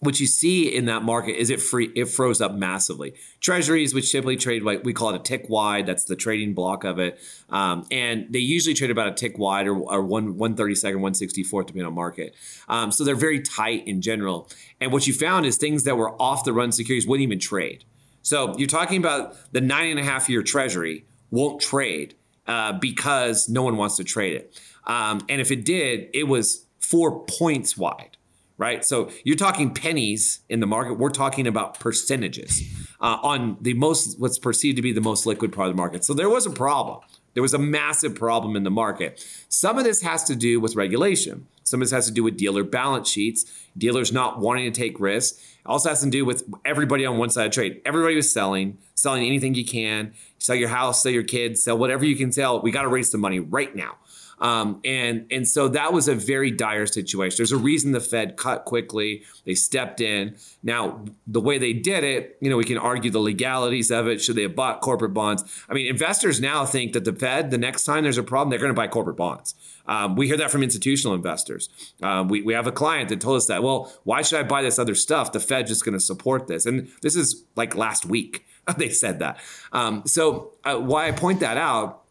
[0.00, 3.14] what you see in that market is it free it froze up massively.
[3.40, 6.84] Treasuries, which typically trade like we call it a tick wide, that's the trading block
[6.84, 10.54] of it, um, and they usually trade about a tick wide or, or one one
[10.54, 12.34] thirty second, one sixty fourth depending on market.
[12.68, 14.48] Um, so they're very tight in general.
[14.80, 17.84] And what you found is things that were off the run securities wouldn't even trade.
[18.22, 22.14] So you're talking about the nine and a half year Treasury won't trade
[22.46, 24.60] uh, because no one wants to trade it.
[24.86, 28.15] Um, and if it did, it was four points wide
[28.58, 28.84] right?
[28.84, 30.94] So you're talking pennies in the market.
[30.94, 32.62] We're talking about percentages
[33.00, 36.04] uh, on the most, what's perceived to be the most liquid part of the market.
[36.04, 37.00] So there was a problem.
[37.34, 39.22] There was a massive problem in the market.
[39.50, 41.46] Some of this has to do with regulation.
[41.64, 43.44] Some of this has to do with dealer balance sheets,
[43.76, 45.38] dealers not wanting to take risks.
[45.38, 47.82] It also has to do with everybody on one side of trade.
[47.84, 50.14] Everybody was selling, selling anything you can.
[50.38, 52.62] Sell your house, sell your kids, sell whatever you can sell.
[52.62, 53.96] We got to raise some money right now.
[54.38, 57.36] Um, and and so that was a very dire situation.
[57.38, 59.22] There's a reason the Fed cut quickly.
[59.44, 60.36] They stepped in.
[60.62, 64.20] Now the way they did it, you know, we can argue the legalities of it.
[64.20, 65.44] Should they have bought corporate bonds?
[65.68, 68.58] I mean, investors now think that the Fed, the next time there's a problem, they're
[68.58, 69.54] going to buy corporate bonds.
[69.86, 71.68] Um, we hear that from institutional investors.
[72.02, 74.62] Um, we, we have a client that told us that, well, why should I buy
[74.62, 75.32] this other stuff?
[75.32, 76.66] The Fed's just going to support this.
[76.66, 78.44] And this is like last week
[78.76, 79.38] they said that.
[79.72, 82.02] Um, so, uh, why I point that out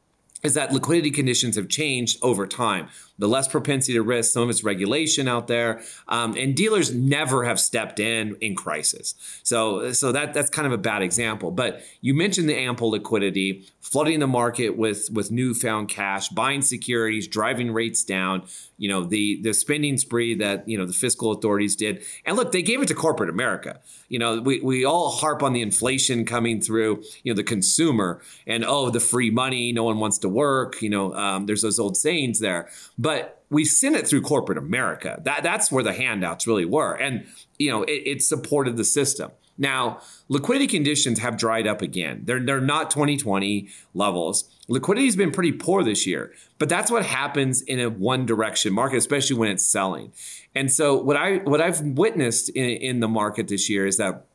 [0.46, 2.88] is that liquidity conditions have changed over time.
[3.18, 7.46] The less propensity to risk, some of it's regulation out there, um, and dealers never
[7.46, 9.16] have stepped in in crisis.
[9.44, 11.52] So, so that that's kind of a bad example.
[11.52, 17.28] But you mentioned the ample liquidity, flooding the market with with newfound cash, buying securities,
[17.28, 18.44] driving rates down.
[18.78, 22.52] You know the the spending spree that you know the fiscal authorities did, and look,
[22.52, 23.80] they gave it to corporate America.
[24.10, 27.04] You know, we we all harp on the inflation coming through.
[27.24, 30.82] You know, the consumer and oh, the free money, no one wants to work.
[30.82, 32.70] You know, um, there's those old sayings there,
[33.06, 35.22] but we sent it through corporate America.
[35.26, 37.28] That that's where the handouts really were, and
[37.60, 39.30] you know, it, it supported the system.
[39.60, 42.24] Now, liquidity conditions have dried up again.
[42.26, 44.50] They're, they're not 2020 levels.
[44.68, 48.74] Liquidity has been pretty poor this year, but that's what happens in a one direction
[48.74, 50.12] market, especially when it's selling.
[50.56, 54.26] And so what I what I've witnessed in, in the market this year is that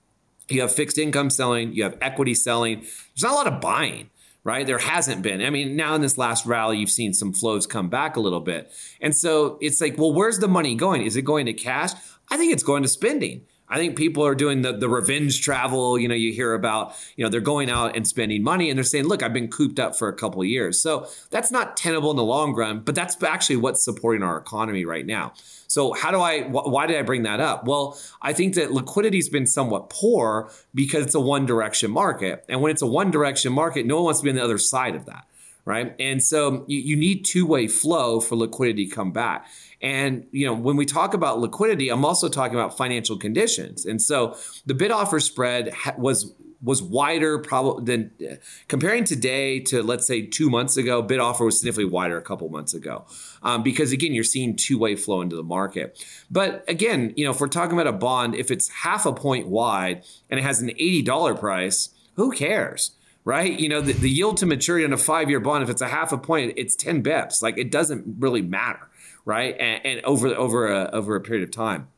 [0.48, 2.82] you have fixed income selling, you have equity selling.
[2.82, 4.10] There's not a lot of buying
[4.44, 4.66] right?
[4.66, 5.42] There hasn't been.
[5.42, 8.40] I mean, now in this last rally, you've seen some flows come back a little
[8.40, 8.72] bit.
[9.00, 11.02] And so it's like, well, where's the money going?
[11.02, 11.92] Is it going to cash?
[12.30, 13.42] I think it's going to spending.
[13.70, 15.98] I think people are doing the, the revenge travel.
[15.98, 18.84] You know, you hear about, you know, they're going out and spending money and they're
[18.84, 20.82] saying, look, I've been cooped up for a couple of years.
[20.82, 24.84] So that's not tenable in the long run, but that's actually what's supporting our economy
[24.84, 25.34] right now.
[25.70, 27.64] So how do I, wh- why did I bring that up?
[27.64, 32.44] Well, I think that liquidity's been somewhat poor because it's a one direction market.
[32.48, 34.58] And when it's a one direction market, no one wants to be on the other
[34.58, 35.26] side of that
[35.66, 35.94] right?
[36.00, 39.46] And so you, you need two way flow for liquidity to come back.
[39.82, 43.84] And you know, when we talk about liquidity, I'm also talking about financial conditions.
[43.84, 48.34] And so the bid offer spread was was wider probably than uh,
[48.68, 52.48] comparing today to let's say two months ago bid offer was significantly wider a couple
[52.48, 53.04] months ago
[53.42, 57.40] um, because again you're seeing two-way flow into the market but again you know if
[57.40, 60.68] we're talking about a bond if it's half a point wide and it has an
[60.70, 62.92] $80 price who cares
[63.24, 65.88] right you know the, the yield to maturity on a five-year bond if it's a
[65.88, 68.90] half a point it's 10 bips like it doesn't really matter
[69.24, 69.56] right?
[69.58, 71.88] And, and over over a, over a period of time.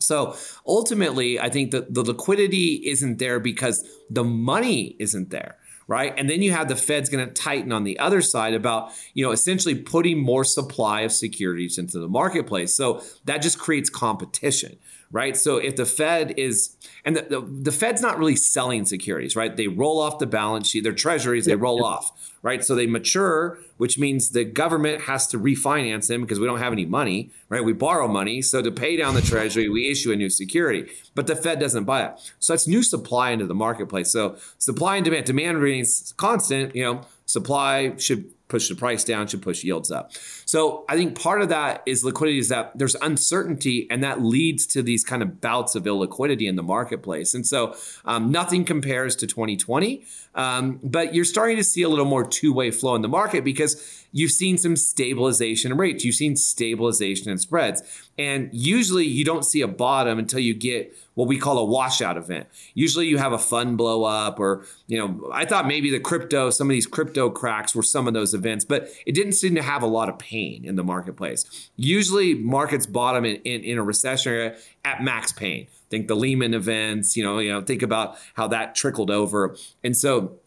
[0.00, 0.36] So
[0.66, 5.56] ultimately, I think that the liquidity isn't there because the money isn't there
[5.90, 6.14] right?
[6.16, 9.26] And then you have the Fed's going to tighten on the other side about, you
[9.26, 12.76] know, essentially putting more supply of securities into the marketplace.
[12.76, 14.78] So that just creates competition,
[15.12, 15.36] right?
[15.36, 19.56] So if the Fed is, and the, the, the, Fed's not really selling securities, right?
[19.56, 22.64] They roll off the balance sheet, their treasuries, they roll off, right?
[22.64, 26.72] So they mature, which means the government has to refinance them because we don't have
[26.72, 27.64] any money, right?
[27.64, 28.40] We borrow money.
[28.40, 31.84] So to pay down the treasury, we issue a new security, but the Fed doesn't
[31.84, 32.32] buy it.
[32.38, 34.12] So that's new supply into the marketplace.
[34.12, 39.26] So supply and demand, demand remains constant, you know, supply should push the price down,
[39.26, 40.12] should push yields up.
[40.44, 44.66] So I think part of that is liquidity is that there's uncertainty and that leads
[44.66, 47.32] to these kind of bouts of illiquidity in the marketplace.
[47.32, 52.04] And so um, nothing compares to 2020, um, but you're starting to see a little
[52.04, 56.14] more two way flow in the market because you've seen some stabilization in rates, you've
[56.14, 57.82] seen stabilization in spreads.
[58.18, 62.16] And usually you don't see a bottom until you get what we call a washout
[62.16, 62.46] event.
[62.72, 66.48] Usually you have a fund blow up, or, you know, I thought maybe the crypto,
[66.48, 69.62] some of these crypto cracks were some of those events, but it didn't seem to
[69.62, 71.68] have a lot of pain in the marketplace.
[71.76, 75.66] Usually markets bottom in, in, in a recession at max pain.
[75.90, 79.56] Think the Lehman events, you know, you know, think about how that trickled over.
[79.84, 80.38] And so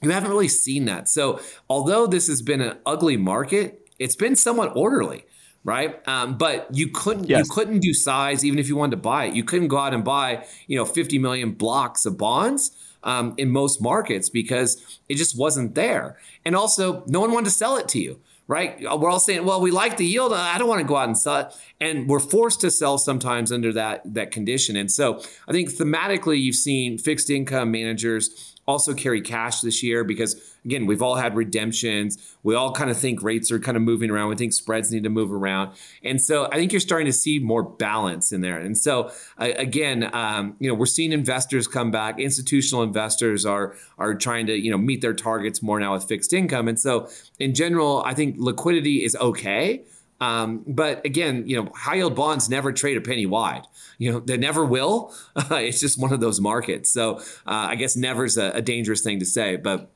[0.00, 1.10] you haven't really seen that.
[1.10, 5.26] So, although this has been an ugly market, it's been somewhat orderly
[5.64, 6.06] right?
[6.08, 7.46] Um, but you couldn't Yes.
[7.46, 9.34] you couldn't do size even if you wanted to buy it.
[9.34, 12.72] You couldn't go out and buy you know 50 million blocks of bonds
[13.04, 16.18] um, in most markets because it just wasn't there.
[16.44, 18.20] And also, no one wanted to sell it to you.
[18.48, 18.78] Right?
[18.80, 20.32] We're all saying, well, we like the yield.
[20.32, 21.46] I don't want to go out and sell it.
[21.80, 24.76] And we're forced to sell sometimes under that that condition.
[24.76, 30.04] And so I think thematically you've seen fixed income managers also carry cash this year
[30.04, 33.82] because again we've all had redemptions we all kind of think rates are kind of
[33.82, 35.70] moving around we think spreads need to move around
[36.02, 40.08] and so i think you're starting to see more balance in there and so again
[40.14, 44.70] um, you know we're seeing investors come back institutional investors are are trying to you
[44.70, 48.36] know meet their targets more now with fixed income and so in general i think
[48.38, 49.82] liquidity is okay
[50.22, 53.66] um, but again, you know, high yield bonds never trade a penny wide.
[53.98, 55.12] You know, they never will.
[55.50, 56.92] it's just one of those markets.
[56.92, 57.22] So uh,
[57.70, 59.90] I guess never's a, a dangerous thing to say, but.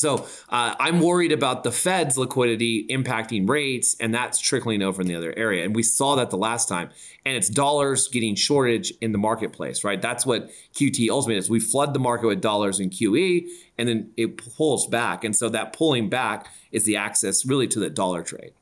[0.00, 5.08] So uh, I'm worried about the Fed's liquidity impacting rates, and that's trickling over in
[5.08, 5.64] the other area.
[5.64, 6.90] And we saw that the last time.
[7.24, 10.00] And it's dollars getting shortage in the marketplace, right?
[10.00, 11.50] That's what QT ultimately is.
[11.50, 15.22] We flood the market with dollars in QE, and then it pulls back.
[15.22, 18.52] And so that pulling back is the access really to the dollar trade.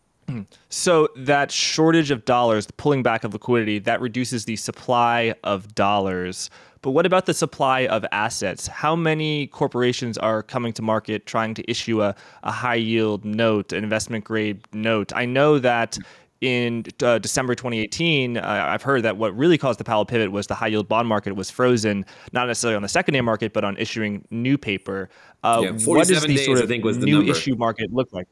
[0.69, 5.75] So that shortage of dollars, the pulling back of liquidity, that reduces the supply of
[5.75, 6.51] dollars.
[6.83, 8.67] But what about the supply of assets?
[8.67, 13.73] How many corporations are coming to market trying to issue a, a high yield note,
[13.73, 15.13] an investment grade note?
[15.15, 15.99] I know that
[16.41, 20.47] in uh, December 2018, uh, I've heard that what really caused the Powell pivot was
[20.47, 23.77] the high yield bond market was frozen, not necessarily on the secondary market, but on
[23.77, 25.09] issuing new paper.
[25.43, 27.33] Uh, Yeah, what does the days, sort of think, was the new number.
[27.33, 28.29] issue market look like?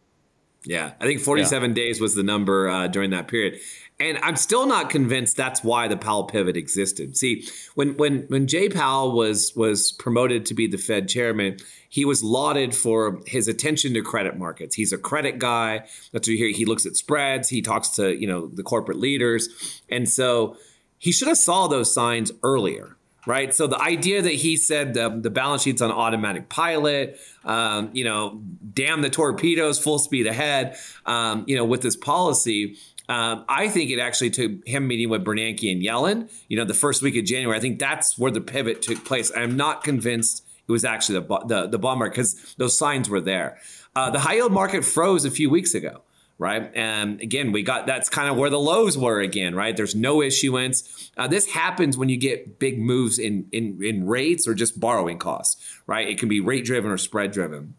[0.66, 3.60] Yeah, I think 47 days was the number uh, during that period.
[3.98, 7.16] And I'm still not convinced that's why the Powell pivot existed.
[7.16, 11.56] See, when when when Jay Powell was was promoted to be the Fed chairman,
[11.88, 14.74] he was lauded for his attention to credit markets.
[14.74, 15.78] He's a credit guy.
[16.12, 16.50] That's what you hear.
[16.50, 17.48] He looks at spreads.
[17.48, 20.58] He talks to you know the corporate leaders, and so
[20.98, 23.52] he should have saw those signs earlier right?
[23.52, 28.04] So the idea that he said the, the balance sheet's on automatic pilot, um, you
[28.04, 28.40] know,
[28.72, 32.76] damn the torpedoes, full speed ahead, um, you know, with this policy.
[33.08, 36.74] Um, I think it actually took him meeting with Bernanke and Yellen, you know, the
[36.74, 37.56] first week of January.
[37.56, 39.30] I think that's where the pivot took place.
[39.36, 43.58] I'm not convinced it was actually the the, the market because those signs were there.
[43.94, 46.02] Uh, the high yield market froze a few weeks ago
[46.38, 46.70] right?
[46.74, 49.76] And again, we got that's kind of where the lows were again, right?
[49.76, 51.10] There's no issuance.
[51.16, 55.18] Uh, this happens when you get big moves in in in rates or just borrowing
[55.18, 56.08] costs, right?
[56.08, 57.74] It can be rate driven or spread driven.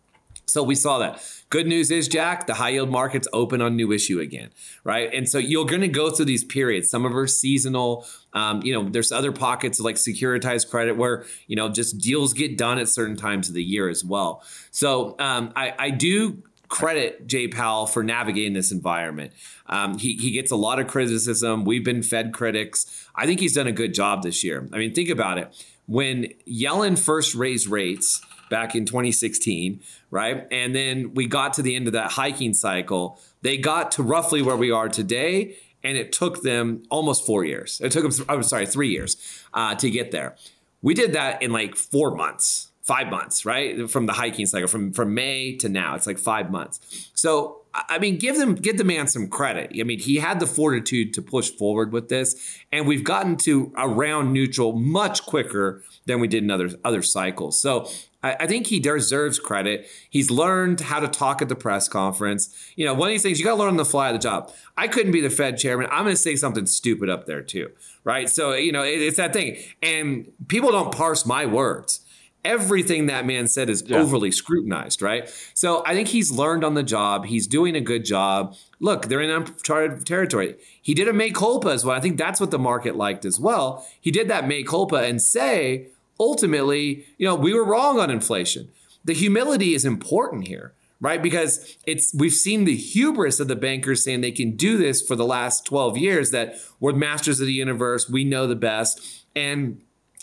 [0.47, 1.21] So we saw that.
[1.49, 4.49] Good news is, Jack, the high yield market's open on new issue again,
[4.85, 5.13] right?
[5.13, 6.89] And so you're going to go through these periods.
[6.89, 8.05] Some of are seasonal.
[8.31, 12.57] Um, you know, there's other pockets like securitized credit where you know just deals get
[12.57, 14.41] done at certain times of the year as well.
[14.71, 19.31] So um, I, I do credit Jay Powell for navigating this environment.
[19.67, 21.65] Um, he, he gets a lot of criticism.
[21.65, 23.07] We've been Fed critics.
[23.15, 24.67] I think he's done a good job this year.
[24.73, 25.65] I mean, think about it.
[25.85, 30.47] When Yellen first raised rates back in 2016, right?
[30.51, 34.41] And then we got to the end of that hiking cycle, they got to roughly
[34.41, 35.57] where we are today.
[35.83, 37.79] And it took them almost four years.
[37.81, 39.15] It took them, I'm sorry, three years
[39.53, 40.35] uh, to get there.
[40.81, 43.89] We did that in like four months five months, right?
[43.89, 47.11] From the hiking cycle, from from May to now, it's like five months.
[47.13, 49.71] So I mean, give them give the man some credit.
[49.79, 53.71] I mean, he had the fortitude to push forward with this, and we've gotten to
[53.77, 57.61] around neutral much quicker than we did in other other cycles.
[57.61, 57.89] So
[58.23, 59.87] I, I think he deserves credit.
[60.09, 62.55] He's learned how to talk at the press conference.
[62.75, 64.19] You know, one of these things you got to learn on the fly of the
[64.19, 64.51] job.
[64.77, 65.87] I couldn't be the Fed chairman.
[65.91, 67.71] I'm going to say something stupid up there too,
[68.05, 68.29] right?
[68.29, 72.05] So you know, it, it's that thing, and people don't parse my words
[72.47, 73.97] everything that man said is yeah.
[73.97, 75.29] overly scrutinized, right?
[75.53, 77.25] So I think he's learned on the job.
[77.25, 78.55] He's doing a good job.
[78.79, 80.55] Look, they're in uncharted territory.
[80.81, 81.95] He did a mea culpa as well.
[81.95, 83.85] I think that's what the market liked as well.
[83.99, 88.69] He did that mea culpa and say, ultimately, you know, we were wrong on inflation.
[89.03, 94.03] The humility is important here right because it's we've seen the hubris of the bankers
[94.03, 97.53] saying they can do this for the last 12 years that we're masters of the
[97.53, 99.79] universe we know the best and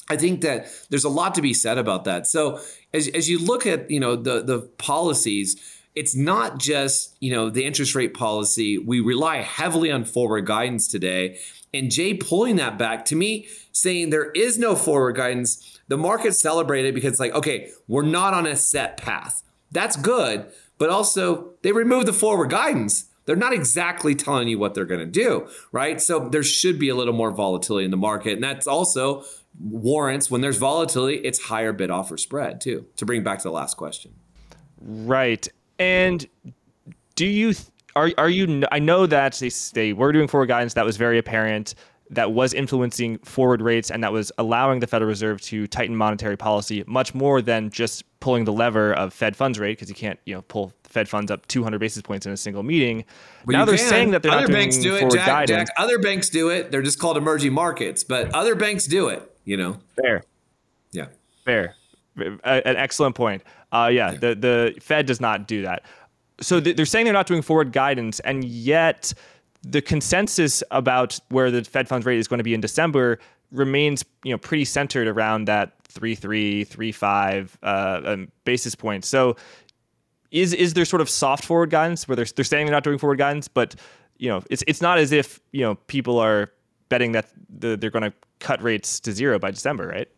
[0.08, 2.26] I think that there's a lot to be said about that.
[2.26, 2.60] So
[2.92, 5.56] as, as you look at you know the the policies,
[5.94, 8.78] it's not just you know the interest rate policy.
[8.78, 11.38] We rely heavily on forward guidance today,
[11.72, 15.80] and Jay pulling that back to me, saying there is no forward guidance.
[15.88, 19.42] The market celebrated because it's like okay, we're not on a set path.
[19.72, 20.46] That's good,
[20.78, 23.06] but also they removed the forward guidance.
[23.26, 25.98] They're not exactly telling you what they're going to do, right?
[25.98, 29.24] So there should be a little more volatility in the market, and that's also
[29.60, 32.86] warrants when there's volatility, it's higher bid offer spread too.
[32.96, 34.14] To bring back to the last question.
[34.80, 35.46] Right.
[35.78, 36.26] And
[37.14, 37.54] do you
[37.96, 38.64] are are you?
[38.72, 41.74] I know that they they were doing forward guidance that was very apparent
[42.10, 46.36] that was influencing forward rates and that was allowing the Federal Reserve to tighten monetary
[46.36, 50.18] policy much more than just pulling the lever of Fed funds rate because you can't
[50.26, 53.04] you know pull Fed funds up 200 basis points in a single meeting.
[53.44, 53.88] Well, now they're can.
[53.88, 55.68] saying that they're other not doing banks do it, Jack, guidance.
[55.68, 55.76] Jack.
[55.76, 56.70] Other banks do it.
[56.70, 59.30] They're just called emerging markets, but other banks do it.
[59.44, 59.78] You know.
[59.96, 60.22] Fair.
[60.92, 61.06] Yeah.
[61.44, 61.74] Fair.
[62.16, 63.42] An excellent point.
[63.72, 65.82] Uh, yeah, yeah, the the Fed does not do that.
[66.40, 69.12] So they're saying they're not doing forward guidance, and yet
[69.62, 73.18] the consensus about where the Fed funds rate is going to be in December
[73.50, 79.08] remains, you know, pretty centered around that three three three five uh, um, basis points.
[79.08, 79.36] So
[80.34, 82.98] is is there sort of soft forward guidance where they're they're saying they're not doing
[82.98, 83.76] forward guidance, but
[84.18, 86.50] you know, it's it's not as if you know people are
[86.88, 90.08] betting that the, they're going to cut rates to zero by December, right?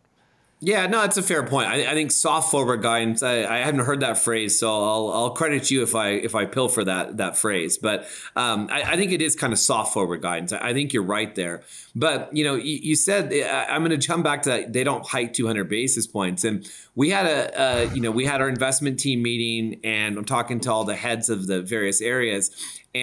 [0.59, 1.67] Yeah, no, it's a fair point.
[1.67, 3.21] I, I think soft forward guidance.
[3.21, 6.45] I, I, haven't heard that phrase, so I'll, I'll credit you if I if I
[6.45, 7.77] pilfer that that phrase.
[7.77, 10.51] But um, I, I, think it is kind of soft forward guidance.
[10.51, 11.61] I, think you're right there.
[11.95, 13.31] But you know, you, you said
[13.69, 14.73] I'm going to jump back to that.
[14.73, 18.41] They don't hike 200 basis points, and we had a, a you know we had
[18.41, 22.49] our investment team meeting, and I'm talking to all the heads of the various areas,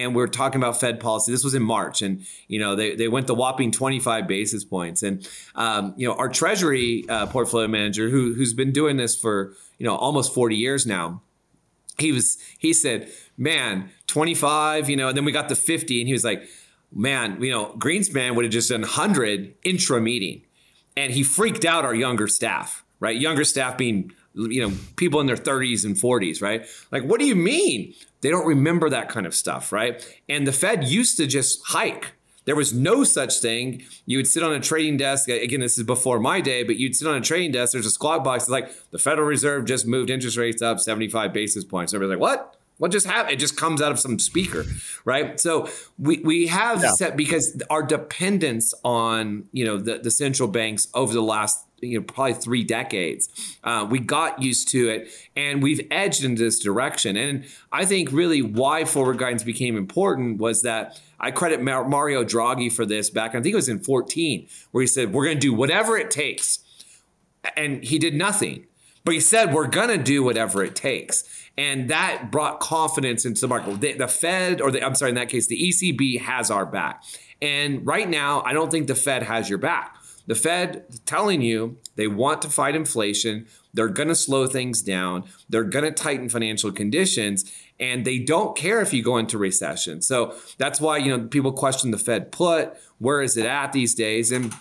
[0.01, 1.31] and we're talking about Fed policy.
[1.31, 5.03] This was in March, and you know they, they went the whopping 25 basis points.
[5.03, 9.53] And um, you know our Treasury uh, portfolio manager, who who's been doing this for
[9.77, 11.21] you know almost 40 years now,
[11.97, 16.07] he was he said, "Man, 25," you know, and then we got the 50, and
[16.07, 16.43] he was like,
[16.93, 20.43] "Man, you know, Greenspan would have just done 100 intra meeting,"
[20.95, 23.15] and he freaked out our younger staff, right?
[23.15, 26.65] Younger staff being you know people in their 30s and 40s right?
[26.91, 27.93] Like what do you mean?
[28.21, 30.05] They don't remember that kind of stuff right?
[30.29, 32.13] And the fed used to just hike.
[32.45, 33.83] There was no such thing.
[34.05, 35.29] You would sit on a trading desk.
[35.29, 37.73] Again this is before my day but you'd sit on a trading desk.
[37.73, 38.43] There's a squawk box.
[38.43, 41.93] It's like the federal reserve just moved interest rates up 75 basis points.
[41.93, 43.33] Everybody's like what what just happened?
[43.33, 44.65] It just comes out of some speaker,
[45.05, 45.39] right?
[45.39, 46.91] So we, we have yeah.
[46.91, 51.97] set because our dependence on you know the, the central banks over the last you
[51.97, 53.29] know probably three decades.
[53.63, 57.15] Uh, we got used to it, and we've edged in this direction.
[57.15, 62.71] And I think really why forward guidance became important was that I credit Mario Draghi
[62.71, 63.31] for this back.
[63.31, 66.11] I think it was in 14, where he said we're going to do whatever it
[66.11, 66.59] takes,
[67.55, 68.67] and he did nothing.
[69.05, 71.23] But he said we're going to do whatever it takes.
[71.57, 73.79] And that brought confidence into the market.
[73.79, 77.03] The, the Fed, or the, I'm sorry, in that case, the ECB has our back.
[77.41, 79.95] And right now, I don't think the Fed has your back.
[80.27, 85.25] The Fed telling you they want to fight inflation, they're going to slow things down,
[85.49, 90.01] they're going to tighten financial conditions, and they don't care if you go into recession.
[90.01, 92.73] So that's why you know people question the Fed put.
[92.97, 94.31] Where is it at these days?
[94.31, 94.53] And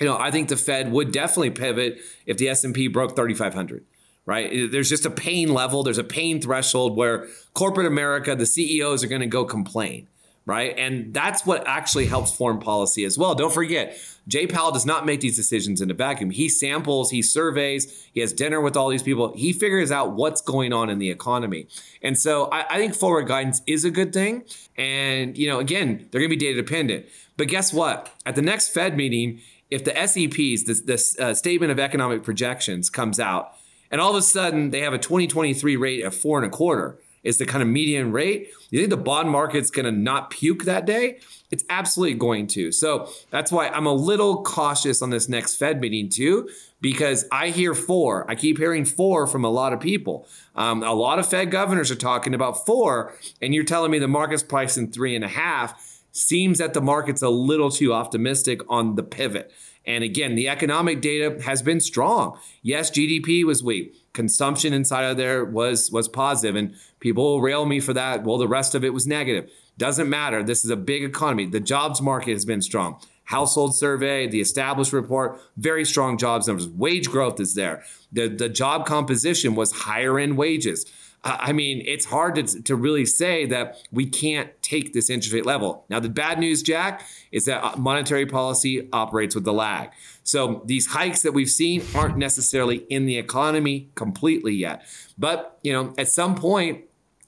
[0.00, 3.84] you know, I think the Fed would definitely pivot if the S&P broke 3500
[4.28, 4.72] right?
[4.72, 9.06] There's just a pain level, there's a pain threshold where corporate America, the CEOs are
[9.06, 10.08] going to go complain
[10.46, 10.78] right?
[10.78, 13.34] And that's what actually helps form policy as well.
[13.34, 16.30] Don't forget, Jay Powell does not make these decisions in a vacuum.
[16.30, 19.34] He samples, he surveys, he has dinner with all these people.
[19.36, 21.66] He figures out what's going on in the economy.
[22.00, 24.44] And so I, I think forward guidance is a good thing.
[24.76, 27.06] And, you know, again, they're going to be data dependent.
[27.36, 28.12] But guess what?
[28.24, 29.40] At the next Fed meeting,
[29.70, 33.52] if the SEPs, this, uh, statement of economic projections, comes out,
[33.90, 36.98] and all of a sudden they have a 2023 rate of four and a quarter,
[37.26, 38.52] is the kind of median rate.
[38.70, 41.18] You think the bond market's going to not puke that day?
[41.50, 42.70] It's absolutely going to.
[42.70, 46.48] So that's why I'm a little cautious on this next Fed meeting too,
[46.80, 48.28] because I hear four.
[48.30, 50.28] I keep hearing four from a lot of people.
[50.54, 54.08] Um, a lot of Fed governors are talking about four, and you're telling me the
[54.08, 55.85] market's pricing three and a half.
[56.16, 59.52] Seems that the market's a little too optimistic on the pivot.
[59.84, 62.38] And again, the economic data has been strong.
[62.62, 63.94] Yes, GDP was weak.
[64.14, 68.24] Consumption inside of there was was positive, and people will rail me for that.
[68.24, 69.50] Well, the rest of it was negative.
[69.76, 70.42] Doesn't matter.
[70.42, 71.44] This is a big economy.
[71.46, 72.98] The jobs market has been strong.
[73.24, 76.66] Household survey, the established report, very strong jobs numbers.
[76.66, 77.84] Wage growth is there.
[78.10, 80.86] The the job composition was higher in wages.
[81.26, 85.46] I mean, it's hard to, to really say that we can't take this interest rate
[85.46, 85.84] level.
[85.88, 89.90] Now, the bad news, Jack, is that uh, monetary policy operates with the lag.
[90.22, 94.86] So these hikes that we've seen aren't necessarily in the economy completely yet.
[95.18, 96.84] But, you know, at some point,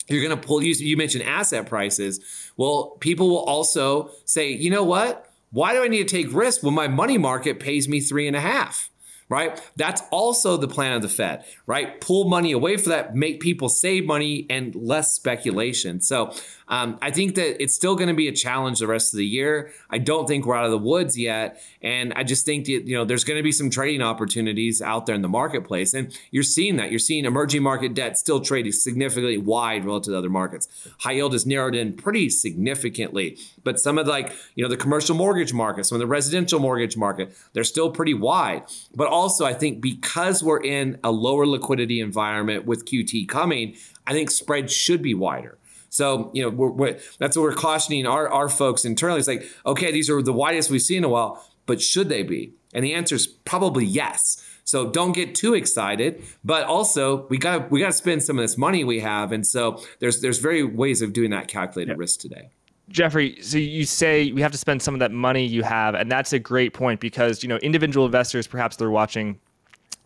[0.08, 2.20] you're going to pull, you, you mentioned asset prices.
[2.56, 5.26] Well, people will also say, you know what?
[5.50, 8.36] Why do I need to take risk when my money market pays me three and
[8.36, 8.90] a half?
[9.28, 9.60] Right?
[9.76, 12.00] That's also the plan of the Fed, right?
[12.00, 16.00] Pull money away for that, make people save money and less speculation.
[16.00, 16.32] So
[16.68, 19.26] um, I think that it's still going to be a challenge the rest of the
[19.26, 19.72] year.
[19.90, 22.94] I don't think we're out of the woods yet, and I just think that you
[22.94, 26.42] know there's going to be some trading opportunities out there in the marketplace, and you're
[26.42, 26.90] seeing that.
[26.90, 30.68] You're seeing emerging market debt still trading significantly wide relative to other markets.
[31.00, 34.76] High yield has narrowed in pretty significantly, but some of the, like you know the
[34.76, 38.64] commercial mortgage market, some of the residential mortgage market, they're still pretty wide.
[38.94, 44.12] But also, I think because we're in a lower liquidity environment with QT coming, I
[44.12, 45.58] think spreads should be wider.
[45.90, 49.18] So, you know, we're, we're, that's what we're cautioning our, our folks internally.
[49.18, 52.22] It's like, okay, these are the widest we've seen in a while, but should they
[52.22, 52.52] be?
[52.72, 54.44] And the answer is probably yes.
[54.64, 58.42] So don't get too excited, but also we got we got to spend some of
[58.42, 61.98] this money we have, and so there's there's very ways of doing that calculated yeah.
[61.98, 62.50] risk today.
[62.88, 66.10] Jeffrey, so you say we have to spend some of that money you have, and
[66.10, 69.38] that's a great point because you know individual investors, perhaps they're watching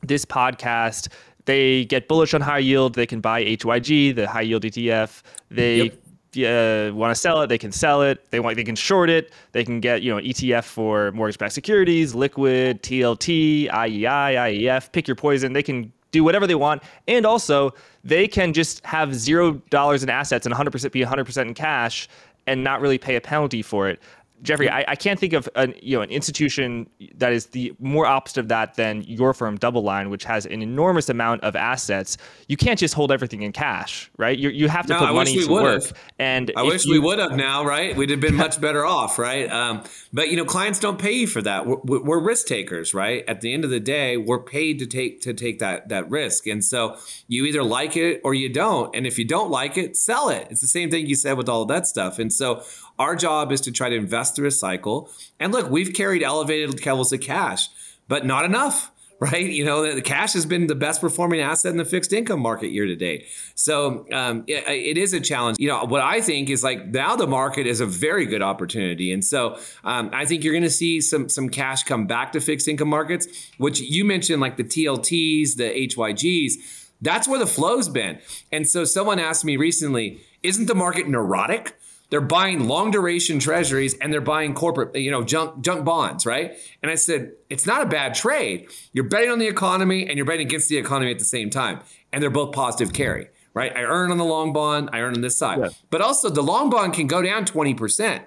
[0.02, 1.08] this podcast
[1.44, 5.22] they get bullish on high yield, they can buy HYG, the high yield ETF.
[5.50, 5.92] They
[6.32, 6.90] yep.
[6.90, 8.30] uh, want to sell it, they can sell it.
[8.30, 9.32] They want they can short it.
[9.52, 14.92] They can get you know ETF for mortgage-backed securities, liquid, TLT, IEI, IEF.
[14.92, 15.52] Pick your poison.
[15.52, 17.74] They can do whatever they want, and also
[18.04, 22.08] they can just have zero dollars in assets and 100% be 100% in cash
[22.46, 24.00] and not really pay a penalty for it.
[24.42, 28.06] Jeffrey, I, I, can't think of an you know an institution that is the more
[28.06, 32.16] opposite of that than your firm, DoubleLine, which has an enormous amount of assets.
[32.48, 34.36] You can't just hold everything in cash, right?
[34.36, 35.84] You you have to no, put money to work.
[36.18, 37.96] And I wish you, we would have now, right?
[37.96, 39.50] We'd have been much better off, right?
[39.50, 41.66] Um, but you know, clients don't pay you for that.
[41.66, 43.24] We're, we're, risk takers, right?
[43.28, 46.48] At the end of the day, we're paid to take to take that that risk,
[46.48, 46.96] and so
[47.28, 48.94] you either like it or you don't.
[48.94, 50.48] And if you don't like it, sell it.
[50.50, 52.18] It's the same thing you said with all of that stuff.
[52.18, 52.64] And so
[52.98, 55.10] our job is to try to invest through a cycle.
[55.40, 57.68] And look, we've carried elevated levels of cash,
[58.08, 59.52] but not enough right?
[59.52, 62.72] You know, the cash has been the best performing asset in the fixed income market
[62.72, 63.26] year to date.
[63.54, 65.58] So um, it, it is a challenge.
[65.60, 69.12] You know, what I think is like now the market is a very good opportunity,
[69.12, 72.40] and so um, I think you're going to see some some cash come back to
[72.40, 73.28] fixed income markets,
[73.58, 76.54] which you mentioned like the TLTs, the HYGs.
[77.00, 78.18] That's where the flow's been.
[78.50, 81.76] And so someone asked me recently, isn't the market neurotic?
[82.12, 86.52] They're buying long duration treasuries and they're buying corporate, you know, junk junk bonds, right?
[86.82, 88.68] And I said, it's not a bad trade.
[88.92, 91.80] You're betting on the economy and you're betting against the economy at the same time.
[92.12, 93.74] And they're both positive carry, right?
[93.74, 95.58] I earn on the long bond, I earn on this side.
[95.60, 95.68] Yeah.
[95.88, 98.22] But also the long bond can go down 20%,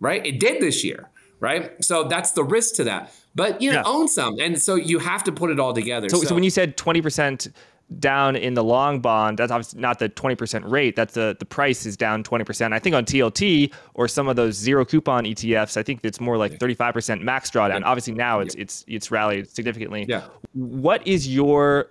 [0.00, 0.26] right?
[0.26, 1.82] It did this year, right?
[1.82, 3.10] So that's the risk to that.
[3.34, 3.84] But you know, yeah.
[3.86, 4.38] own some.
[4.38, 6.10] And so you have to put it all together.
[6.10, 7.50] So, so, so when you said 20%
[7.98, 9.38] down in the long bond.
[9.38, 10.94] That's obviously not the 20% rate.
[10.94, 12.72] That's the, the price is down 20%.
[12.72, 16.36] I think on TLT or some of those zero coupon ETFs, I think it's more
[16.36, 17.82] like 35% max drawdown.
[17.84, 20.06] Obviously now it's, it's, it's rallied significantly.
[20.08, 20.22] Yeah.
[20.52, 21.90] What is your,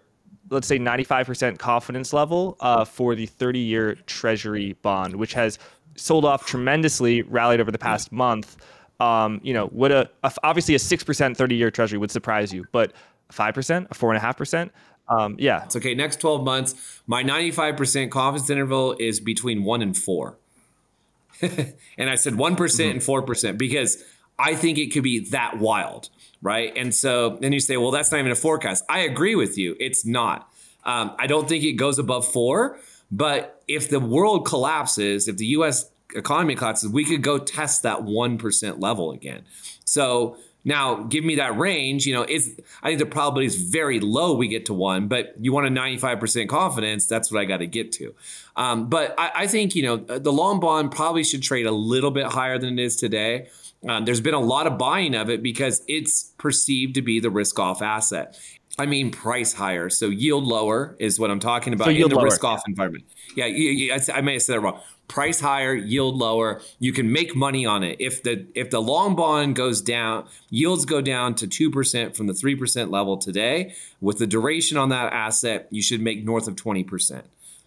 [0.49, 5.59] let's say 95% confidence level uh, for the 30 year treasury bond, which has
[5.95, 8.57] sold off tremendously, rallied over the past month.
[9.01, 12.65] Um, you know, would a, a obviously a 6% 30 year treasury would surprise you,
[12.71, 12.93] but
[13.31, 14.69] 5%, a 4.5%,
[15.10, 15.64] um, yeah.
[15.66, 15.95] It's okay.
[15.95, 20.38] Next 12 months, my 95% confidence interval is between one and four.
[21.41, 22.91] and I said 1% mm-hmm.
[22.91, 24.03] and 4% because
[24.38, 26.10] I think it could be that wild.
[26.41, 26.72] Right.
[26.78, 28.86] And so then you say, well, that's not even a forecast.
[28.88, 29.76] I agree with you.
[29.80, 30.49] It's not.
[30.86, 32.80] Um, I don't think it goes above four.
[33.12, 37.99] But if the world collapses, if the US economy collapses, we could go test that
[37.99, 39.43] 1% level again.
[39.84, 40.38] So
[40.70, 42.05] now, give me that range.
[42.05, 45.34] You know, is I think the probability is very low we get to one, but
[45.39, 47.07] you want a 95% confidence.
[47.07, 48.13] That's what I got to get to.
[48.55, 52.11] Um, but I, I, think, you know, the long bond probably should trade a little
[52.11, 53.49] bit higher than it is today.
[53.88, 57.30] Um, there's been a lot of buying of it because it's perceived to be the
[57.30, 58.39] risk off asset.
[58.78, 59.89] I mean, price higher.
[59.89, 63.05] So yield lower is what I'm talking about so in the risk off environment.
[63.36, 66.62] Yeah, I may have said that wrong price higher, yield lower.
[66.80, 67.97] You can make money on it.
[67.99, 72.34] If the if the long bond goes down, yields go down to 2% from the
[72.34, 77.24] 3% level today, with the duration on that asset, you should make north of 20%.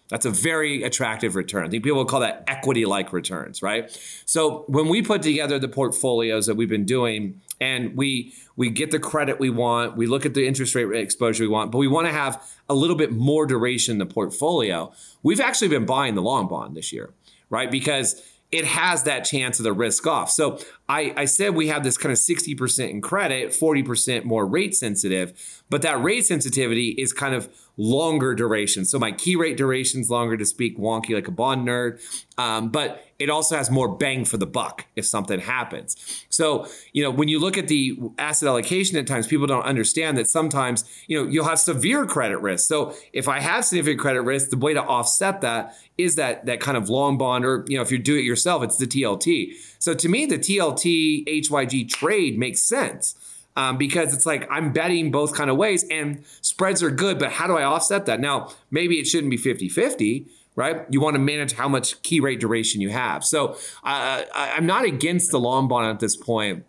[0.09, 1.65] That's a very attractive return.
[1.65, 3.89] I think people call that equity like returns, right?
[4.25, 8.91] So when we put together the portfolios that we've been doing and we we get
[8.91, 11.87] the credit we want, we look at the interest rate exposure we want, but we
[11.87, 14.93] want to have a little bit more duration in the portfolio.
[15.23, 17.09] We've actually been buying the long bond this year
[17.53, 17.69] right?
[17.69, 18.19] Because
[18.51, 20.29] it has that chance of the risk off.
[20.29, 24.75] So I, I said we have this kind of 60% in credit, 40% more rate
[24.75, 28.85] sensitive, but that rate sensitivity is kind of longer duration.
[28.85, 31.99] So my key rate duration is longer to speak wonky like a bond nerd,
[32.37, 35.95] um, but it also has more bang for the buck if something happens.
[36.29, 40.17] So, you know, when you look at the asset allocation at times, people don't understand
[40.17, 42.67] that sometimes, you know, you'll have severe credit risk.
[42.67, 46.59] So if I have significant credit risk, the way to offset that is that that
[46.59, 49.53] kind of long bond or, you know, if you do it yourself, it's the TLT.
[49.79, 53.15] So to me, the TLT HYG trade makes sense
[53.55, 57.31] um, because it's like I'm betting both kind of ways and spreads are good, but
[57.31, 58.19] how do I offset that?
[58.19, 60.85] Now, maybe it shouldn't be 50 50, right?
[60.89, 63.23] You want to manage how much key rate duration you have.
[63.23, 66.65] So uh, I'm not against the long bond at this point.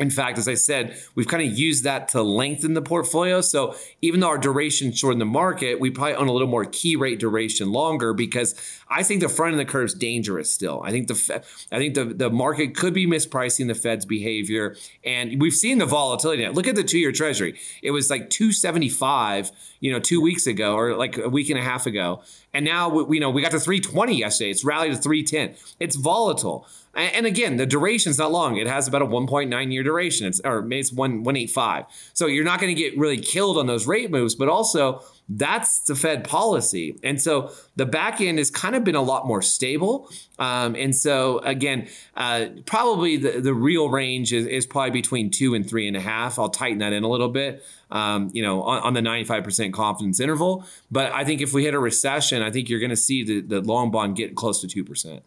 [0.00, 3.40] In fact, as I said, we've kind of used that to lengthen the portfolio.
[3.40, 6.64] So even though our duration short in the market, we probably own a little more
[6.64, 8.54] key rate duration longer because
[8.88, 10.82] I think the front of the curve is dangerous still.
[10.84, 11.42] I think the
[11.72, 14.76] I think the, the market could be mispricing the Fed's behavior.
[15.04, 16.52] And we've seen the volatility now.
[16.52, 17.58] Look at the two-year treasury.
[17.82, 21.62] It was like 275, you know, two weeks ago or like a week and a
[21.62, 22.22] half ago.
[22.54, 24.50] And now we, you know we got to 320 yesterday.
[24.50, 25.56] It's rallied to 310.
[25.80, 26.66] It's volatile.
[26.98, 28.56] And again, the duration is not long.
[28.56, 30.26] It has about a 1.9 year duration.
[30.26, 31.84] It's or it's one 185.
[32.12, 35.80] So you're not going to get really killed on those rate moves, but also that's
[35.80, 36.98] the Fed policy.
[37.04, 40.10] And so the back end has kind of been a lot more stable.
[40.40, 45.54] Um, and so again, uh, probably the, the real range is, is probably between two
[45.54, 46.38] and three and a half.
[46.38, 47.62] I'll tighten that in a little bit.
[47.90, 50.66] Um, you know, on, on, the 95% confidence interval.
[50.90, 53.40] But I think if we hit a recession, I think you're going to see the,
[53.40, 55.22] the long bond get close to 2%.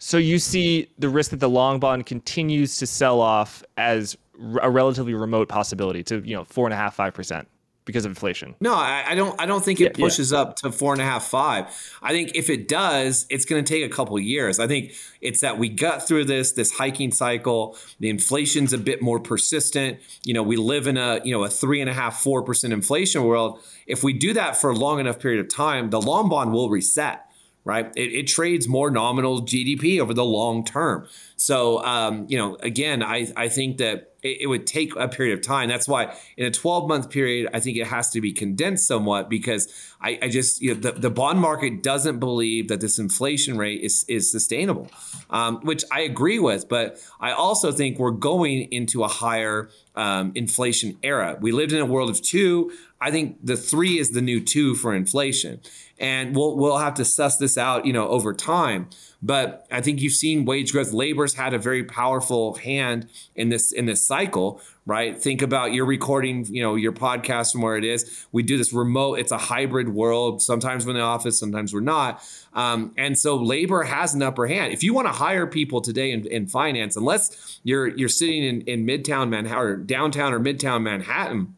[0.00, 4.16] So you see the risk that the long bond continues to sell off as
[4.62, 7.46] a relatively remote possibility to you know four and a half five percent
[7.84, 8.54] because of inflation.
[8.60, 9.38] No, I, I, don't.
[9.38, 10.38] I don't think it yeah, pushes yeah.
[10.38, 11.66] up to four and a half, five.
[12.02, 14.58] I think if it does, it's going to take a couple years.
[14.58, 17.76] I think it's that we got through this this hiking cycle.
[17.98, 19.98] The inflation's a bit more persistent.
[20.24, 22.72] You know, we live in a you know a three and a half, four percent
[22.72, 23.60] inflation world.
[23.86, 26.70] If we do that for a long enough period of time, the long bond will
[26.70, 27.29] reset
[27.64, 27.92] right?
[27.94, 31.06] It, it, trades more nominal GDP over the long term.
[31.36, 35.38] So, um, you know, again, I, I think that it, it, would take a period
[35.38, 35.68] of time.
[35.68, 39.28] That's why in a 12 month period, I think it has to be condensed somewhat
[39.28, 43.58] because I, I just, you know, the, the bond market doesn't believe that this inflation
[43.58, 44.90] rate is, is sustainable,
[45.28, 46.68] um, which I agree with.
[46.68, 51.36] But I also think we're going into a higher um, inflation era.
[51.40, 52.72] We lived in a world of two.
[53.00, 55.60] I think the three is the new two for inflation
[56.00, 58.88] and we'll we'll have to suss this out, you know, over time.
[59.22, 60.92] But I think you've seen wage growth.
[60.92, 65.20] Labor's had a very powerful hand in this in this cycle, right?
[65.20, 68.26] Think about you're recording, you know, your podcast from where it is.
[68.32, 69.18] We do this remote.
[69.18, 70.40] It's a hybrid world.
[70.40, 72.26] Sometimes we're in the office, sometimes we're not.
[72.54, 74.72] Um, and so labor has an upper hand.
[74.72, 78.62] If you want to hire people today in, in finance, unless you're you're sitting in,
[78.62, 81.56] in midtown Manhattan or downtown or midtown Manhattan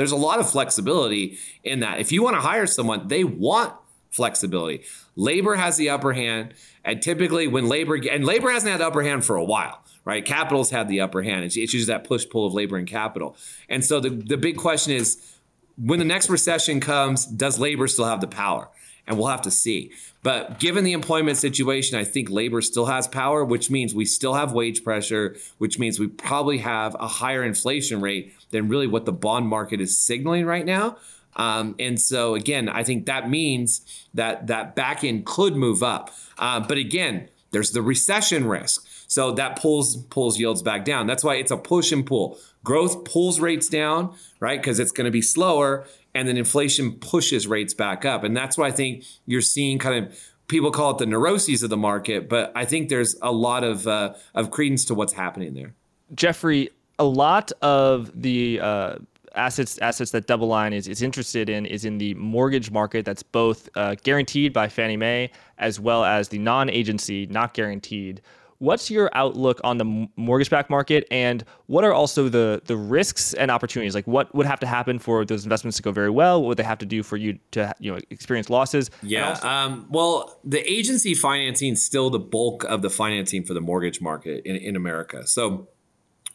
[0.00, 2.00] there's a lot of flexibility in that.
[2.00, 3.74] If you want to hire someone, they want
[4.10, 4.82] flexibility.
[5.14, 9.02] Labor has the upper hand, and typically when labor and labor hasn't had the upper
[9.02, 10.24] hand for a while, right?
[10.24, 11.44] Capital's had the upper hand.
[11.44, 13.36] It's, it's just that push pull of labor and capital.
[13.68, 15.36] And so the the big question is,
[15.76, 18.70] when the next recession comes, does labor still have the power?
[19.06, 19.92] And we'll have to see.
[20.22, 24.34] But given the employment situation, I think labor still has power, which means we still
[24.34, 29.04] have wage pressure, which means we probably have a higher inflation rate than really what
[29.04, 30.96] the bond market is signaling right now.
[31.36, 33.82] Um, and so again, I think that means
[34.14, 36.10] that that back end could move up.
[36.38, 38.86] Uh, but again, there's the recession risk.
[39.06, 41.06] So that pulls pulls yields back down.
[41.06, 42.38] That's why it's a push and pull.
[42.62, 44.60] Growth pulls rates down, right?
[44.60, 48.24] Because it's going to be slower and then inflation pushes rates back up.
[48.24, 50.18] And that's why I think you're seeing kind of
[50.50, 53.86] people call it the neuroses of the market, but I think there's a lot of
[53.86, 55.74] uh, of credence to what's happening there.
[56.14, 56.70] Jeffrey,
[57.00, 58.94] a lot of the uh,
[59.34, 63.68] assets assets that DoubleLine is, is interested in is in the mortgage market that's both
[63.74, 68.22] uh, guaranteed by Fannie Mae as well as the non-agency, not guaranteed
[68.60, 73.50] What's your outlook on the mortgage-backed market, and what are also the the risks and
[73.50, 73.94] opportunities?
[73.94, 76.42] Like, what would have to happen for those investments to go very well?
[76.42, 78.90] What would they have to do for you to you know experience losses?
[79.02, 79.30] Yeah.
[79.30, 83.62] Also- um, well, the agency financing is still the bulk of the financing for the
[83.62, 85.26] mortgage market in, in America.
[85.26, 85.68] So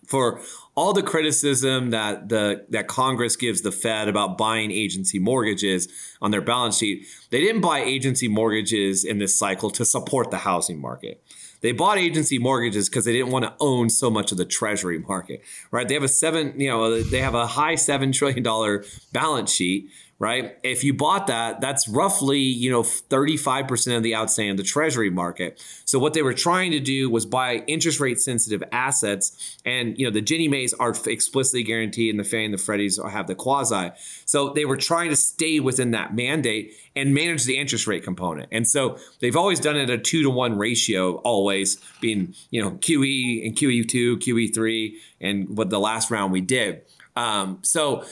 [0.08, 0.42] for
[0.76, 5.88] all the criticism that the that Congress gives the Fed about buying agency mortgages
[6.22, 10.40] on their balance sheet, they didn't buy agency mortgages in this cycle to support the
[10.40, 11.22] housing market.
[11.62, 15.00] They bought agency mortgages because they didn't want to own so much of the treasury
[15.08, 15.42] market,
[15.72, 15.88] right?
[15.88, 19.90] They have a seven, you know, they have a high seven trillion dollar balance sheet,
[20.18, 20.58] right?
[20.64, 25.10] If you bought that, that's roughly, you know, 35% of the outstanding of the treasury
[25.10, 25.62] market.
[25.84, 29.58] So what they were trying to do was buy interest rate sensitive assets.
[29.66, 33.12] And, you know, the Ginnie Maes are explicitly guaranteed and the Fannie and the Freddies
[33.12, 33.92] have the quasi.
[34.24, 38.48] So they were trying to stay within that mandate and manage the interest rate component.
[38.54, 42.62] And so they've always done it at a two to one ratio, always being, you
[42.62, 46.84] know, QE and QE2, QE3, and what the last round we did.
[47.18, 48.06] Um, so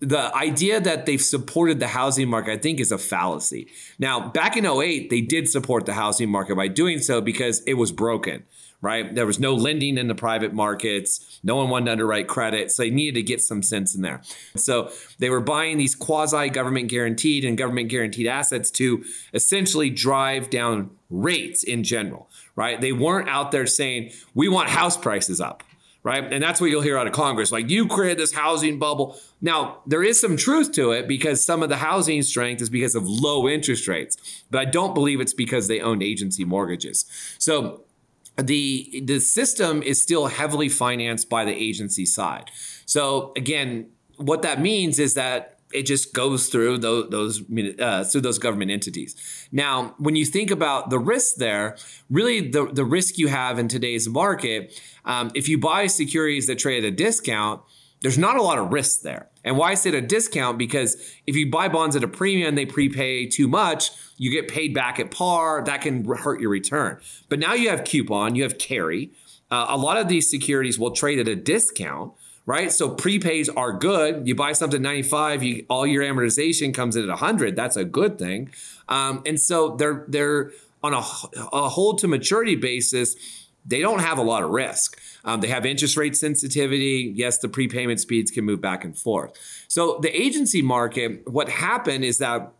[0.00, 3.68] the idea that they've supported the housing market, I think, is a fallacy.
[3.98, 7.74] Now, back in 08, they did support the housing market by doing so because it
[7.74, 8.44] was broken,
[8.80, 9.14] right?
[9.14, 11.38] There was no lending in the private markets.
[11.42, 12.70] No one wanted to underwrite credit.
[12.70, 14.22] So they needed to get some sense in there.
[14.56, 20.48] So they were buying these quasi government guaranteed and government guaranteed assets to essentially drive
[20.48, 22.80] down rates in general, right?
[22.80, 25.62] They weren't out there saying, we want house prices up
[26.02, 26.32] right?
[26.32, 27.52] And that's what you'll hear out of Congress.
[27.52, 29.18] Like, you created this housing bubble.
[29.40, 32.94] Now, there is some truth to it because some of the housing strength is because
[32.94, 34.16] of low interest rates,
[34.50, 37.04] but I don't believe it's because they owned agency mortgages.
[37.38, 37.84] So,
[38.36, 42.50] the the system is still heavily financed by the agency side.
[42.86, 47.42] So again, what that means is that it just goes through those, those
[47.78, 49.16] uh, through those government entities.
[49.52, 51.76] Now, when you think about the risk there,
[52.10, 56.58] really the, the risk you have in today's market, um, if you buy securities that
[56.58, 57.62] trade at a discount,
[58.02, 59.28] there's not a lot of risk there.
[59.44, 60.58] And why I say at a discount?
[60.58, 60.96] Because
[61.26, 64.98] if you buy bonds at a premium, they prepay too much, you get paid back
[64.98, 65.62] at par.
[65.64, 67.00] That can hurt your return.
[67.28, 69.12] But now you have coupon, you have carry.
[69.50, 72.12] Uh, a lot of these securities will trade at a discount
[72.50, 72.72] right?
[72.72, 74.26] So prepays are good.
[74.26, 77.54] You buy something 95, you, all your amortization comes in at 100.
[77.54, 78.50] That's a good thing.
[78.88, 80.50] Um, and so they're they're
[80.82, 81.02] on a,
[81.52, 83.14] a hold to maturity basis.
[83.64, 85.00] They don't have a lot of risk.
[85.24, 87.12] Um, they have interest rate sensitivity.
[87.14, 89.30] Yes, the prepayment speeds can move back and forth.
[89.68, 92.52] So the agency market, what happened is that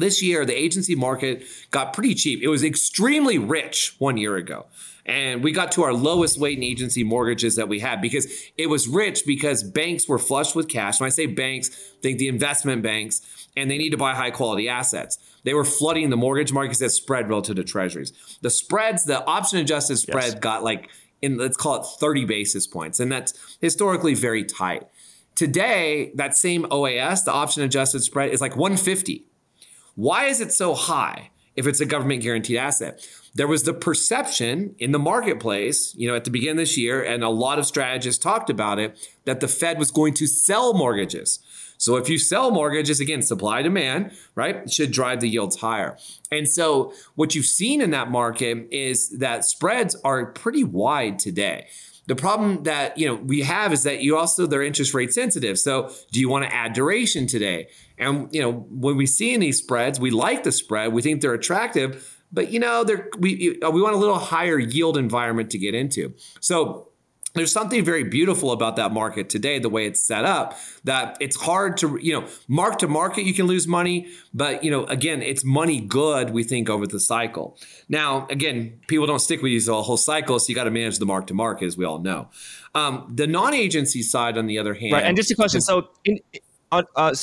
[0.00, 2.42] this year the agency market got pretty cheap.
[2.42, 4.66] It was extremely rich one year ago
[5.08, 8.68] and we got to our lowest weight in agency mortgages that we had because it
[8.68, 11.00] was rich because banks were flush with cash.
[11.00, 11.70] When I say banks,
[12.02, 13.22] think the investment banks,
[13.56, 15.18] and they need to buy high quality assets.
[15.44, 18.12] They were flooding the mortgage markets that spread relative to treasuries.
[18.42, 20.34] The spreads, the option adjusted spread yes.
[20.34, 20.90] got like
[21.22, 24.86] in let's call it 30 basis points, and that's historically very tight.
[25.34, 29.24] Today, that same OAS, the option adjusted spread, is like 150.
[29.98, 33.04] Why is it so high if it's a government guaranteed asset?
[33.38, 37.00] there was the perception in the marketplace, you know, at the beginning of this year,
[37.00, 40.74] and a lot of strategists talked about it, that the Fed was going to sell
[40.74, 41.38] mortgages.
[41.76, 45.96] So if you sell mortgages, again, supply demand, right, should drive the yields higher.
[46.32, 51.68] And so what you've seen in that market is that spreads are pretty wide today.
[52.08, 55.58] The problem that you know we have is that you also they're interest rate sensitive.
[55.58, 57.68] So do you want to add duration today?
[57.98, 61.20] And you know when we see in these spreads, we like the spread, we think
[61.20, 65.58] they're attractive, but you know, they're, we we want a little higher yield environment to
[65.58, 66.14] get into.
[66.40, 66.87] So
[67.38, 71.36] there's something very beautiful about that market today, the way it's set up, that it's
[71.36, 74.08] hard to, you know, mark to market, you can lose money.
[74.34, 77.58] But, you know, again, it's money good, we think, over the cycle.
[77.88, 80.98] Now, again, people don't stick with you the whole cycle, so you got to manage
[80.98, 82.28] the mark to market, as we all know.
[82.74, 84.92] Um, the non agency side, on the other hand.
[84.92, 85.04] Right.
[85.04, 85.60] And just a question.
[85.60, 86.20] So, in,
[86.70, 87.14] uh,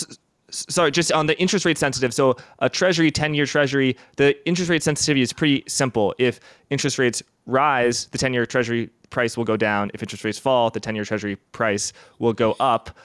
[0.49, 2.13] sorry, just on the interest rate sensitive.
[2.13, 6.13] So a treasury, 10 year treasury, the interest rate sensitivity is pretty simple.
[6.18, 6.39] If
[6.70, 9.91] interest rates rise, the 10 year treasury price will go down.
[9.93, 12.97] If interest rates fall, the 10 year treasury price will go up.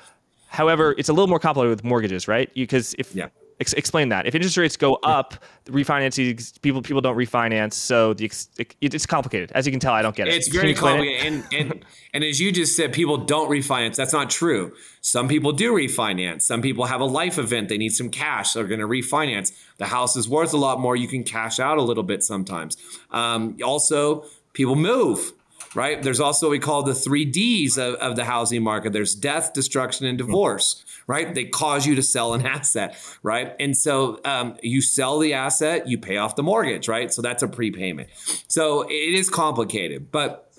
[0.48, 2.52] However, it's a little more complicated with mortgages, right?
[2.54, 3.28] Because if yeah.
[3.60, 4.26] Ex- explain that.
[4.26, 5.34] If interest rates go up,
[5.66, 8.24] refinancing people people don't refinance, so the
[8.56, 9.52] it, it's complicated.
[9.52, 10.34] As you can tell, I don't get it.
[10.34, 11.84] It's very complicated, and, and
[12.14, 13.96] and as you just said, people don't refinance.
[13.96, 14.72] That's not true.
[15.02, 16.42] Some people do refinance.
[16.42, 18.54] Some people have a life event; they need some cash.
[18.54, 19.52] They're going to refinance.
[19.76, 20.96] The house is worth a lot more.
[20.96, 22.78] You can cash out a little bit sometimes.
[23.10, 24.24] Um, also,
[24.54, 25.34] people move
[25.74, 26.02] right?
[26.02, 28.92] There's also what we call the three Ds of, of the housing market.
[28.92, 31.34] There's death, destruction, and divorce, right?
[31.34, 33.54] They cause you to sell an asset, right?
[33.60, 37.12] And so um, you sell the asset, you pay off the mortgage, right?
[37.12, 38.08] So that's a prepayment.
[38.48, 40.50] So it is complicated, but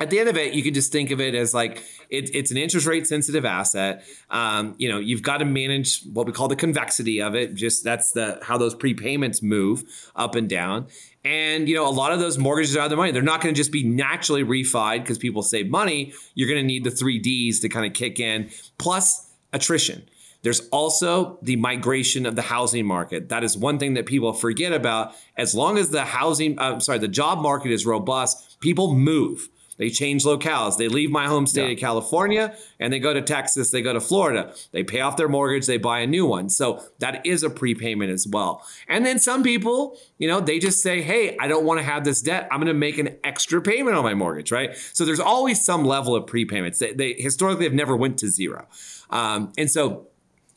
[0.00, 2.50] at the end of it, you can just think of it as like it, it's
[2.50, 4.04] an interest rate sensitive asset.
[4.28, 7.54] Um, you know, you've got to manage what we call the convexity of it.
[7.54, 9.84] Just that's the how those prepayments move
[10.16, 10.88] up and down.
[11.24, 13.10] And you know, a lot of those mortgages are out of money.
[13.10, 16.12] They're not going to just be naturally refied because people save money.
[16.34, 20.06] You're going to need the three Ds to kind of kick in, plus attrition.
[20.42, 23.30] There's also the migration of the housing market.
[23.30, 25.14] That is one thing that people forget about.
[25.38, 29.90] As long as the housing, uh, sorry, the job market is robust, people move They
[29.90, 30.76] change locales.
[30.76, 31.72] They leave my home state yeah.
[31.72, 34.54] of California and they go to Texas, they go to Florida.
[34.72, 36.48] They pay off their mortgage, they buy a new one.
[36.50, 38.64] So that is a prepayment as well.
[38.88, 42.04] And then some people, you know, they just say, hey, I don't want to have
[42.04, 42.48] this debt.
[42.50, 44.76] I'm going to make an extra payment on my mortgage, right?
[44.92, 46.78] So there's always some level of prepayments.
[46.78, 48.66] They, they historically have never went to zero.
[49.10, 50.08] Um, and so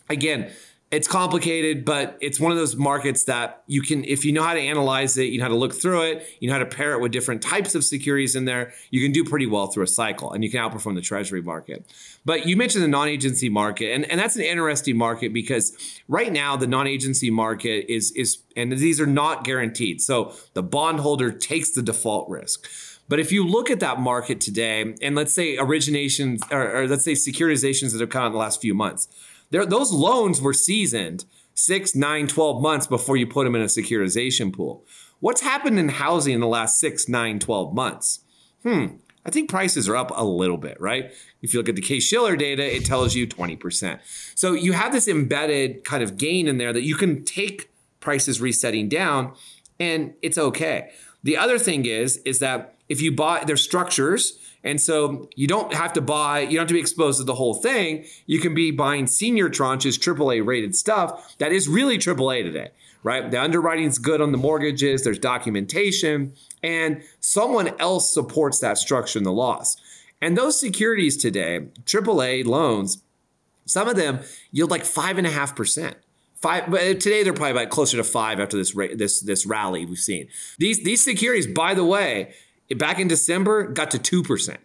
[0.10, 0.52] again,
[0.90, 4.54] it's complicated, but it's one of those markets that you can, if you know how
[4.54, 6.94] to analyze it, you know how to look through it, you know how to pair
[6.94, 9.88] it with different types of securities in there, you can do pretty well through a
[9.88, 11.86] cycle and you can outperform the treasury market.
[12.24, 15.76] But you mentioned the non agency market, and, and that's an interesting market because
[16.08, 20.02] right now the non agency market is, is, and these are not guaranteed.
[20.02, 22.66] So the bondholder takes the default risk.
[23.10, 27.04] But if you look at that market today, and let's say originations, or, or let's
[27.04, 29.08] say securitizations that have come out in the last few months,
[29.52, 34.54] those loans were seasoned six, nine, 12 months before you put them in a securitization
[34.54, 34.86] pool.
[35.20, 38.20] What's happened in housing in the last six, nine, 12 months?
[38.64, 41.12] Hmm, I think prices are up a little bit, right?
[41.42, 44.00] If you look at the Case-Shiller data, it tells you 20%.
[44.36, 48.40] So you have this embedded kind of gain in there that you can take prices
[48.40, 49.34] resetting down
[49.80, 50.92] and it's okay.
[51.24, 55.74] The other thing is, is that if you buy, their structures and so you don't
[55.74, 58.06] have to buy, you don't have to be exposed to the whole thing.
[58.26, 63.32] You can be buying senior tranches, AAA rated stuff that is really AAA today, right?
[63.32, 69.24] The underwriting's good on the mortgages, there's documentation, and someone else supports that structure in
[69.24, 69.78] the loss.
[70.22, 73.02] And those securities today, AAA loans,
[73.66, 74.20] some of them
[74.52, 75.96] yield like five and a half percent.
[76.42, 79.98] Five, but today they're probably about closer to five after this this this rally we've
[79.98, 80.28] seen.
[80.60, 82.34] These these securities, by the way,
[82.76, 84.58] back in December got to 2%.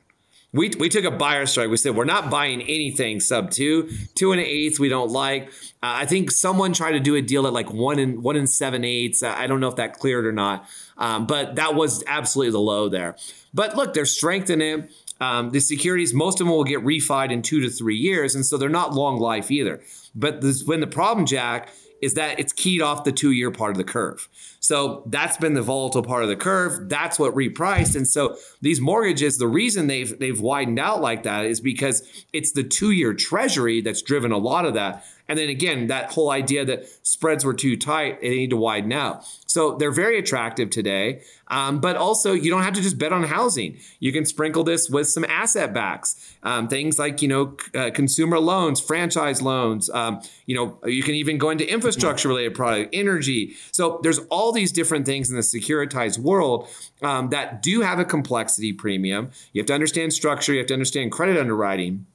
[0.54, 1.70] We, we took a buyer strike.
[1.70, 4.78] We said we're not buying anything sub two, two and an eighth.
[4.78, 5.48] We don't like.
[5.82, 8.48] Uh, I think someone tried to do a deal at like one and one and
[8.48, 9.22] seven eighths.
[9.22, 12.90] I don't know if that cleared or not, um, but that was absolutely the low
[12.90, 13.16] there.
[13.54, 14.90] But look, there's strength in it.
[15.22, 18.44] Um, the securities, most of them will get refied in two to three years, and
[18.44, 19.80] so they're not long life either.
[20.14, 21.70] But this, when the problem, Jack,
[22.02, 24.28] is that it's keyed off the two year part of the curve.
[24.62, 26.88] So that's been the volatile part of the curve.
[26.88, 27.96] That's what repriced.
[27.96, 32.52] And so these mortgages, the reason they've they've widened out like that is because it's
[32.52, 35.04] the two year treasury that's driven a lot of that.
[35.28, 38.92] And then again, that whole idea that spreads were too tight, they need to widen
[38.92, 39.24] out.
[39.46, 41.22] So they're very attractive today.
[41.52, 43.78] Um, but also, you don't have to just bet on housing.
[44.00, 48.40] You can sprinkle this with some asset backs, um, things like you know uh, consumer
[48.40, 49.90] loans, franchise loans.
[49.90, 53.54] Um, you know, you can even go into infrastructure related product, energy.
[53.70, 56.68] So there's all these different things in the securitized world
[57.02, 59.30] um, that do have a complexity premium.
[59.52, 60.54] You have to understand structure.
[60.54, 62.06] You have to understand credit underwriting.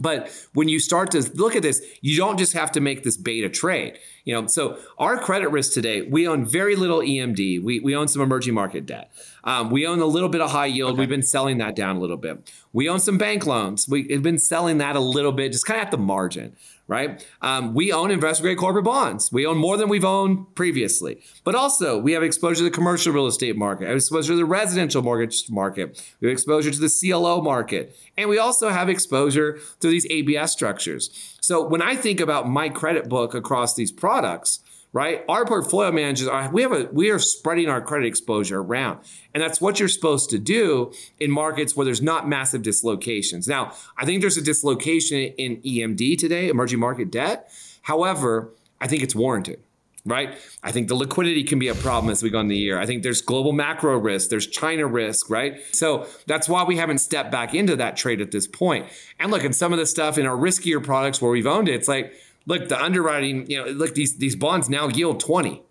[0.00, 3.16] But when you start to look at this, you don't just have to make this
[3.16, 3.98] beta trade.
[4.24, 7.62] You know, so our credit risk today, we own very little EMD.
[7.62, 9.10] We, we own some emerging market debt.
[9.44, 10.92] Um, we own a little bit of high yield.
[10.92, 11.00] Okay.
[11.00, 12.50] We've been selling that down a little bit.
[12.72, 13.88] We own some bank loans.
[13.88, 16.56] We've been selling that a little bit, just kind of at the margin
[16.90, 17.24] right?
[17.40, 19.30] Um, we own investment grade corporate bonds.
[19.30, 21.22] We own more than we've owned previously.
[21.44, 24.44] But also, we have exposure to the commercial real estate market, have exposure to the
[24.44, 29.60] residential mortgage market, we have exposure to the CLO market, and we also have exposure
[29.78, 31.36] to these ABS structures.
[31.40, 34.58] So when I think about my credit book across these products,
[34.92, 35.24] right?
[35.28, 39.00] Our portfolio managers are we have a we are spreading our credit exposure around.
[39.34, 43.46] And that's what you're supposed to do in markets where there's not massive dislocations.
[43.46, 47.52] Now, I think there's a dislocation in EMD today, emerging market debt.
[47.82, 49.60] However, I think it's warranted.
[50.06, 50.38] Right.
[50.62, 52.80] I think the liquidity can be a problem as we go in the year.
[52.80, 55.60] I think there's global macro risk, there's China risk, right?
[55.72, 58.86] So that's why we haven't stepped back into that trade at this point.
[59.18, 61.74] And look, in some of the stuff in our riskier products where we've owned it,
[61.74, 62.14] it's like,
[62.50, 65.62] look, the underwriting, you know, look, these these bonds now yield 20.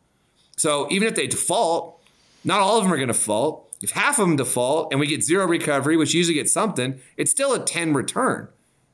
[0.57, 2.01] So even if they default,
[2.43, 3.67] not all of them are going to default.
[3.81, 7.31] If half of them default and we get zero recovery, which usually gets something, it's
[7.31, 8.49] still a 10 return.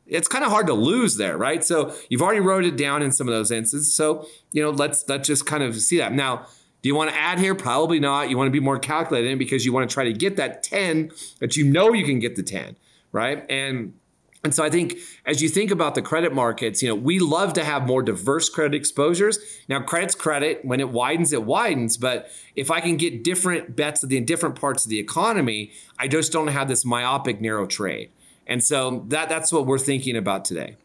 [0.05, 1.63] It's kind of hard to lose there, right?
[1.63, 3.95] So you've already wrote it down in some of those instances.
[3.95, 6.13] So, you know, let's let's just kind of see that.
[6.13, 6.45] Now,
[6.83, 7.55] do you want to add here?
[7.55, 8.29] Probably not.
[8.29, 11.11] You want to be more calculated because you want to try to get that 10
[11.39, 12.75] that you know you can get the 10,
[13.11, 13.43] right?
[13.49, 13.93] And
[14.45, 17.53] and so I think as you think about the credit markets, you know, we love
[17.53, 19.39] to have more diverse credit exposures.
[19.67, 20.63] Now, credit's credit.
[20.63, 21.97] When it widens, it widens.
[21.97, 26.31] But if I can get different bets in different parts of the economy, I just
[26.31, 28.11] don't have this myopic narrow trade.
[28.45, 30.77] And so that that's what we're thinking about today.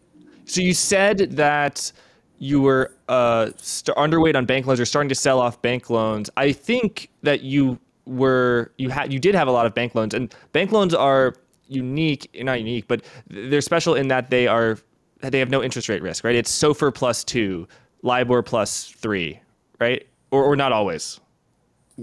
[0.46, 1.92] So you said that
[2.38, 4.78] you were uh, st- underweight on bank loans.
[4.78, 6.30] You're starting to sell off bank loans.
[6.38, 10.14] I think that you were you had you did have a lot of bank loans,
[10.14, 11.34] and bank loans are
[11.70, 14.78] unique, not unique, but they're special in that they are
[15.22, 16.34] they have no interest rate risk, right?
[16.34, 17.68] It's SOFR plus two,
[18.02, 19.40] LIBOR plus three,
[19.78, 20.06] right?
[20.30, 21.20] Or, or not always.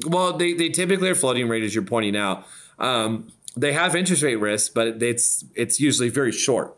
[0.05, 2.45] Well, they, they typically are floating rate, as you're pointing out.
[2.78, 6.78] Um, they have interest rate risk, but it's it's usually very short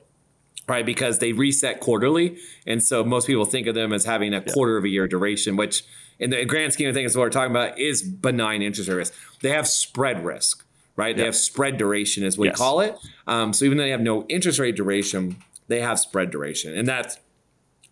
[0.69, 0.85] right?
[0.85, 2.37] Because they reset quarterly.
[2.65, 5.55] And so most people think of them as having a quarter of a year duration,
[5.55, 5.83] which
[6.19, 9.13] in the grand scheme of things, what we're talking about is benign interest rate risk.
[9.41, 10.65] They have spread risk,
[10.99, 11.15] right?
[11.15, 12.57] They have spread duration, as we yes.
[12.57, 12.97] call it.
[13.25, 15.37] Um, so even though they have no interest rate duration,
[15.69, 16.77] they have spread duration.
[16.77, 17.17] And that's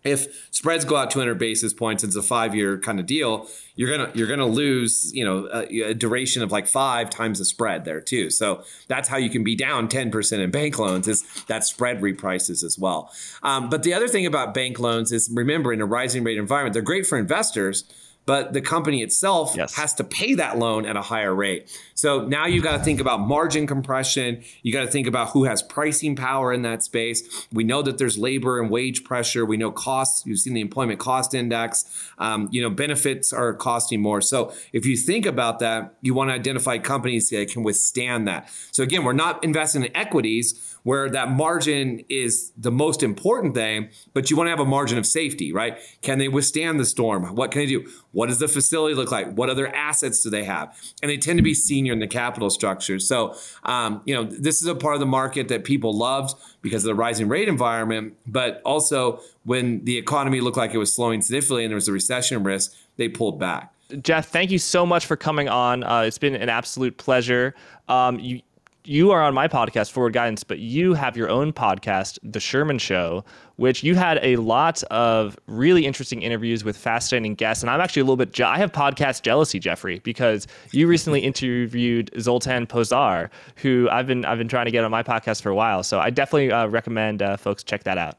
[0.04, 3.48] if spreads go out 200 basis points, it's a five year kind of deal.
[3.76, 7.46] You're gonna you're gonna lose you know a, a, duration of like five times the
[7.46, 8.28] spread there too.
[8.30, 12.00] So that's how you can be down 10 percent in bank loans is that spread
[12.00, 13.10] reprices as well.
[13.42, 16.74] Um, but the other thing about bank loans is remember in a rising rate environment
[16.74, 17.84] they're great for investors
[18.28, 19.74] but the company itself yes.
[19.76, 21.74] has to pay that loan at a higher rate.
[21.94, 24.42] So now you've got to think about margin compression.
[24.60, 27.46] You got to think about who has pricing power in that space.
[27.50, 29.46] We know that there's labor and wage pressure.
[29.46, 30.26] We know costs.
[30.26, 31.86] You've seen the employment cost index.
[32.18, 34.20] Um, you know, benefits are costing more.
[34.20, 38.50] So if you think about that, you want to identify companies that can withstand that.
[38.72, 43.88] So again, we're not investing in equities where that margin is the most important thing,
[44.14, 45.78] but you want to have a margin of safety, right?
[46.02, 47.24] Can they withstand the storm?
[47.34, 47.88] What can they do?
[48.12, 49.32] What does the facility look like?
[49.34, 50.76] What other assets do they have?
[51.02, 52.98] And they tend to be senior in the capital structure.
[52.98, 56.84] So, um, you know, this is a part of the market that people loved because
[56.84, 61.22] of the rising rate environment, but also when the economy looked like it was slowing
[61.22, 63.72] significantly and there was a recession risk, they pulled back.
[64.02, 65.82] Jeff, thank you so much for coming on.
[65.82, 67.54] Uh, it's been an absolute pleasure.
[67.88, 68.42] Um, you,
[68.84, 72.78] you are on my podcast, Forward Guidance, but you have your own podcast, The Sherman
[72.78, 73.24] Show,
[73.56, 77.62] which you had a lot of really interesting interviews with fascinating guests.
[77.62, 81.20] And I'm actually a little bit, je- I have podcast jealousy, Jeffrey, because you recently
[81.24, 85.50] interviewed Zoltan Pozsar, who I've been I've been trying to get on my podcast for
[85.50, 85.82] a while.
[85.82, 88.16] So I definitely uh, recommend uh, folks check that out.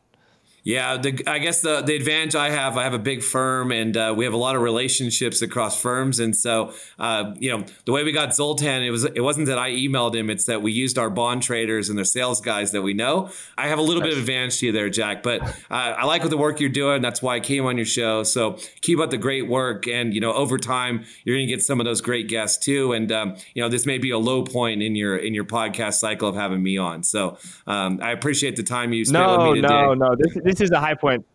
[0.63, 3.95] Yeah, the, I guess the, the advantage I have, I have a big firm and
[3.95, 6.19] uh, we have a lot of relationships across firms.
[6.19, 9.57] And so, uh, you know, the way we got Zoltan, it was it wasn't that
[9.57, 12.81] I emailed him; it's that we used our bond traders and their sales guys that
[12.81, 13.29] we know.
[13.57, 14.11] I have a little nice.
[14.11, 15.23] bit of advantage to you there, Jack.
[15.23, 17.01] But uh, I like what the work you're doing.
[17.01, 18.23] That's why I came on your show.
[18.23, 21.63] So keep up the great work, and you know, over time, you're going to get
[21.63, 22.93] some of those great guests too.
[22.93, 25.95] And um, you know, this may be a low point in your in your podcast
[25.95, 27.03] cycle of having me on.
[27.03, 27.37] So
[27.67, 29.73] um, I appreciate the time you spent no, with me today.
[29.73, 30.43] No, no, no.
[30.43, 31.25] This this is a high point.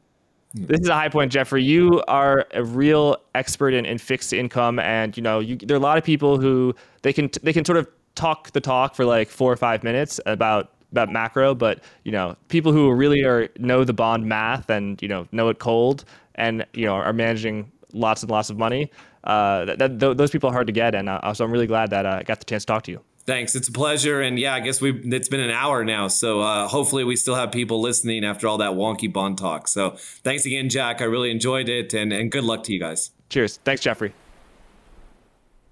[0.55, 1.64] This is a high point, Jeffrey.
[1.64, 5.81] You are a real expert in, in fixed income, and you know you, there are
[5.81, 9.05] a lot of people who they can they can sort of talk the talk for
[9.05, 13.49] like four or five minutes about about macro, but you know people who really are
[13.59, 16.05] know the bond math and you know know it cold
[16.37, 18.91] and you know are managing lots and lots of money.
[19.25, 21.91] Uh, that, that, those people are hard to get, and uh, so I'm really glad
[21.91, 23.01] that uh, I got the chance to talk to you.
[23.27, 23.55] Thanks.
[23.55, 24.20] It's a pleasure.
[24.20, 26.09] And yeah, I guess we it's been an hour now.
[26.09, 29.68] So uh, hopefully we still have people listening after all that wonky bond talk.
[29.68, 31.01] So thanks again, Jack.
[31.01, 33.11] I really enjoyed it and, and good luck to you guys.
[33.31, 33.59] Cheers.
[33.64, 34.12] Thanks, Jeffrey.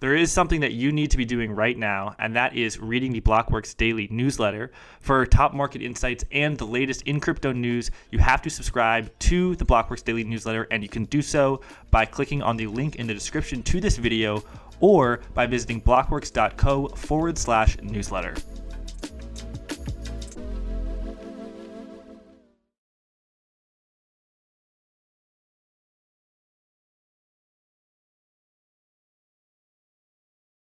[0.00, 3.12] There is something that you need to be doing right now, and that is reading
[3.12, 4.72] the Blockworks daily newsletter.
[4.98, 9.55] For top market insights and the latest in crypto news, you have to subscribe to
[9.55, 11.61] the Blockworks daily newsletter, and you can do so
[11.92, 14.42] by clicking on the link in the description to this video
[14.82, 18.34] or by visiting blockworks.co forward slash newsletter.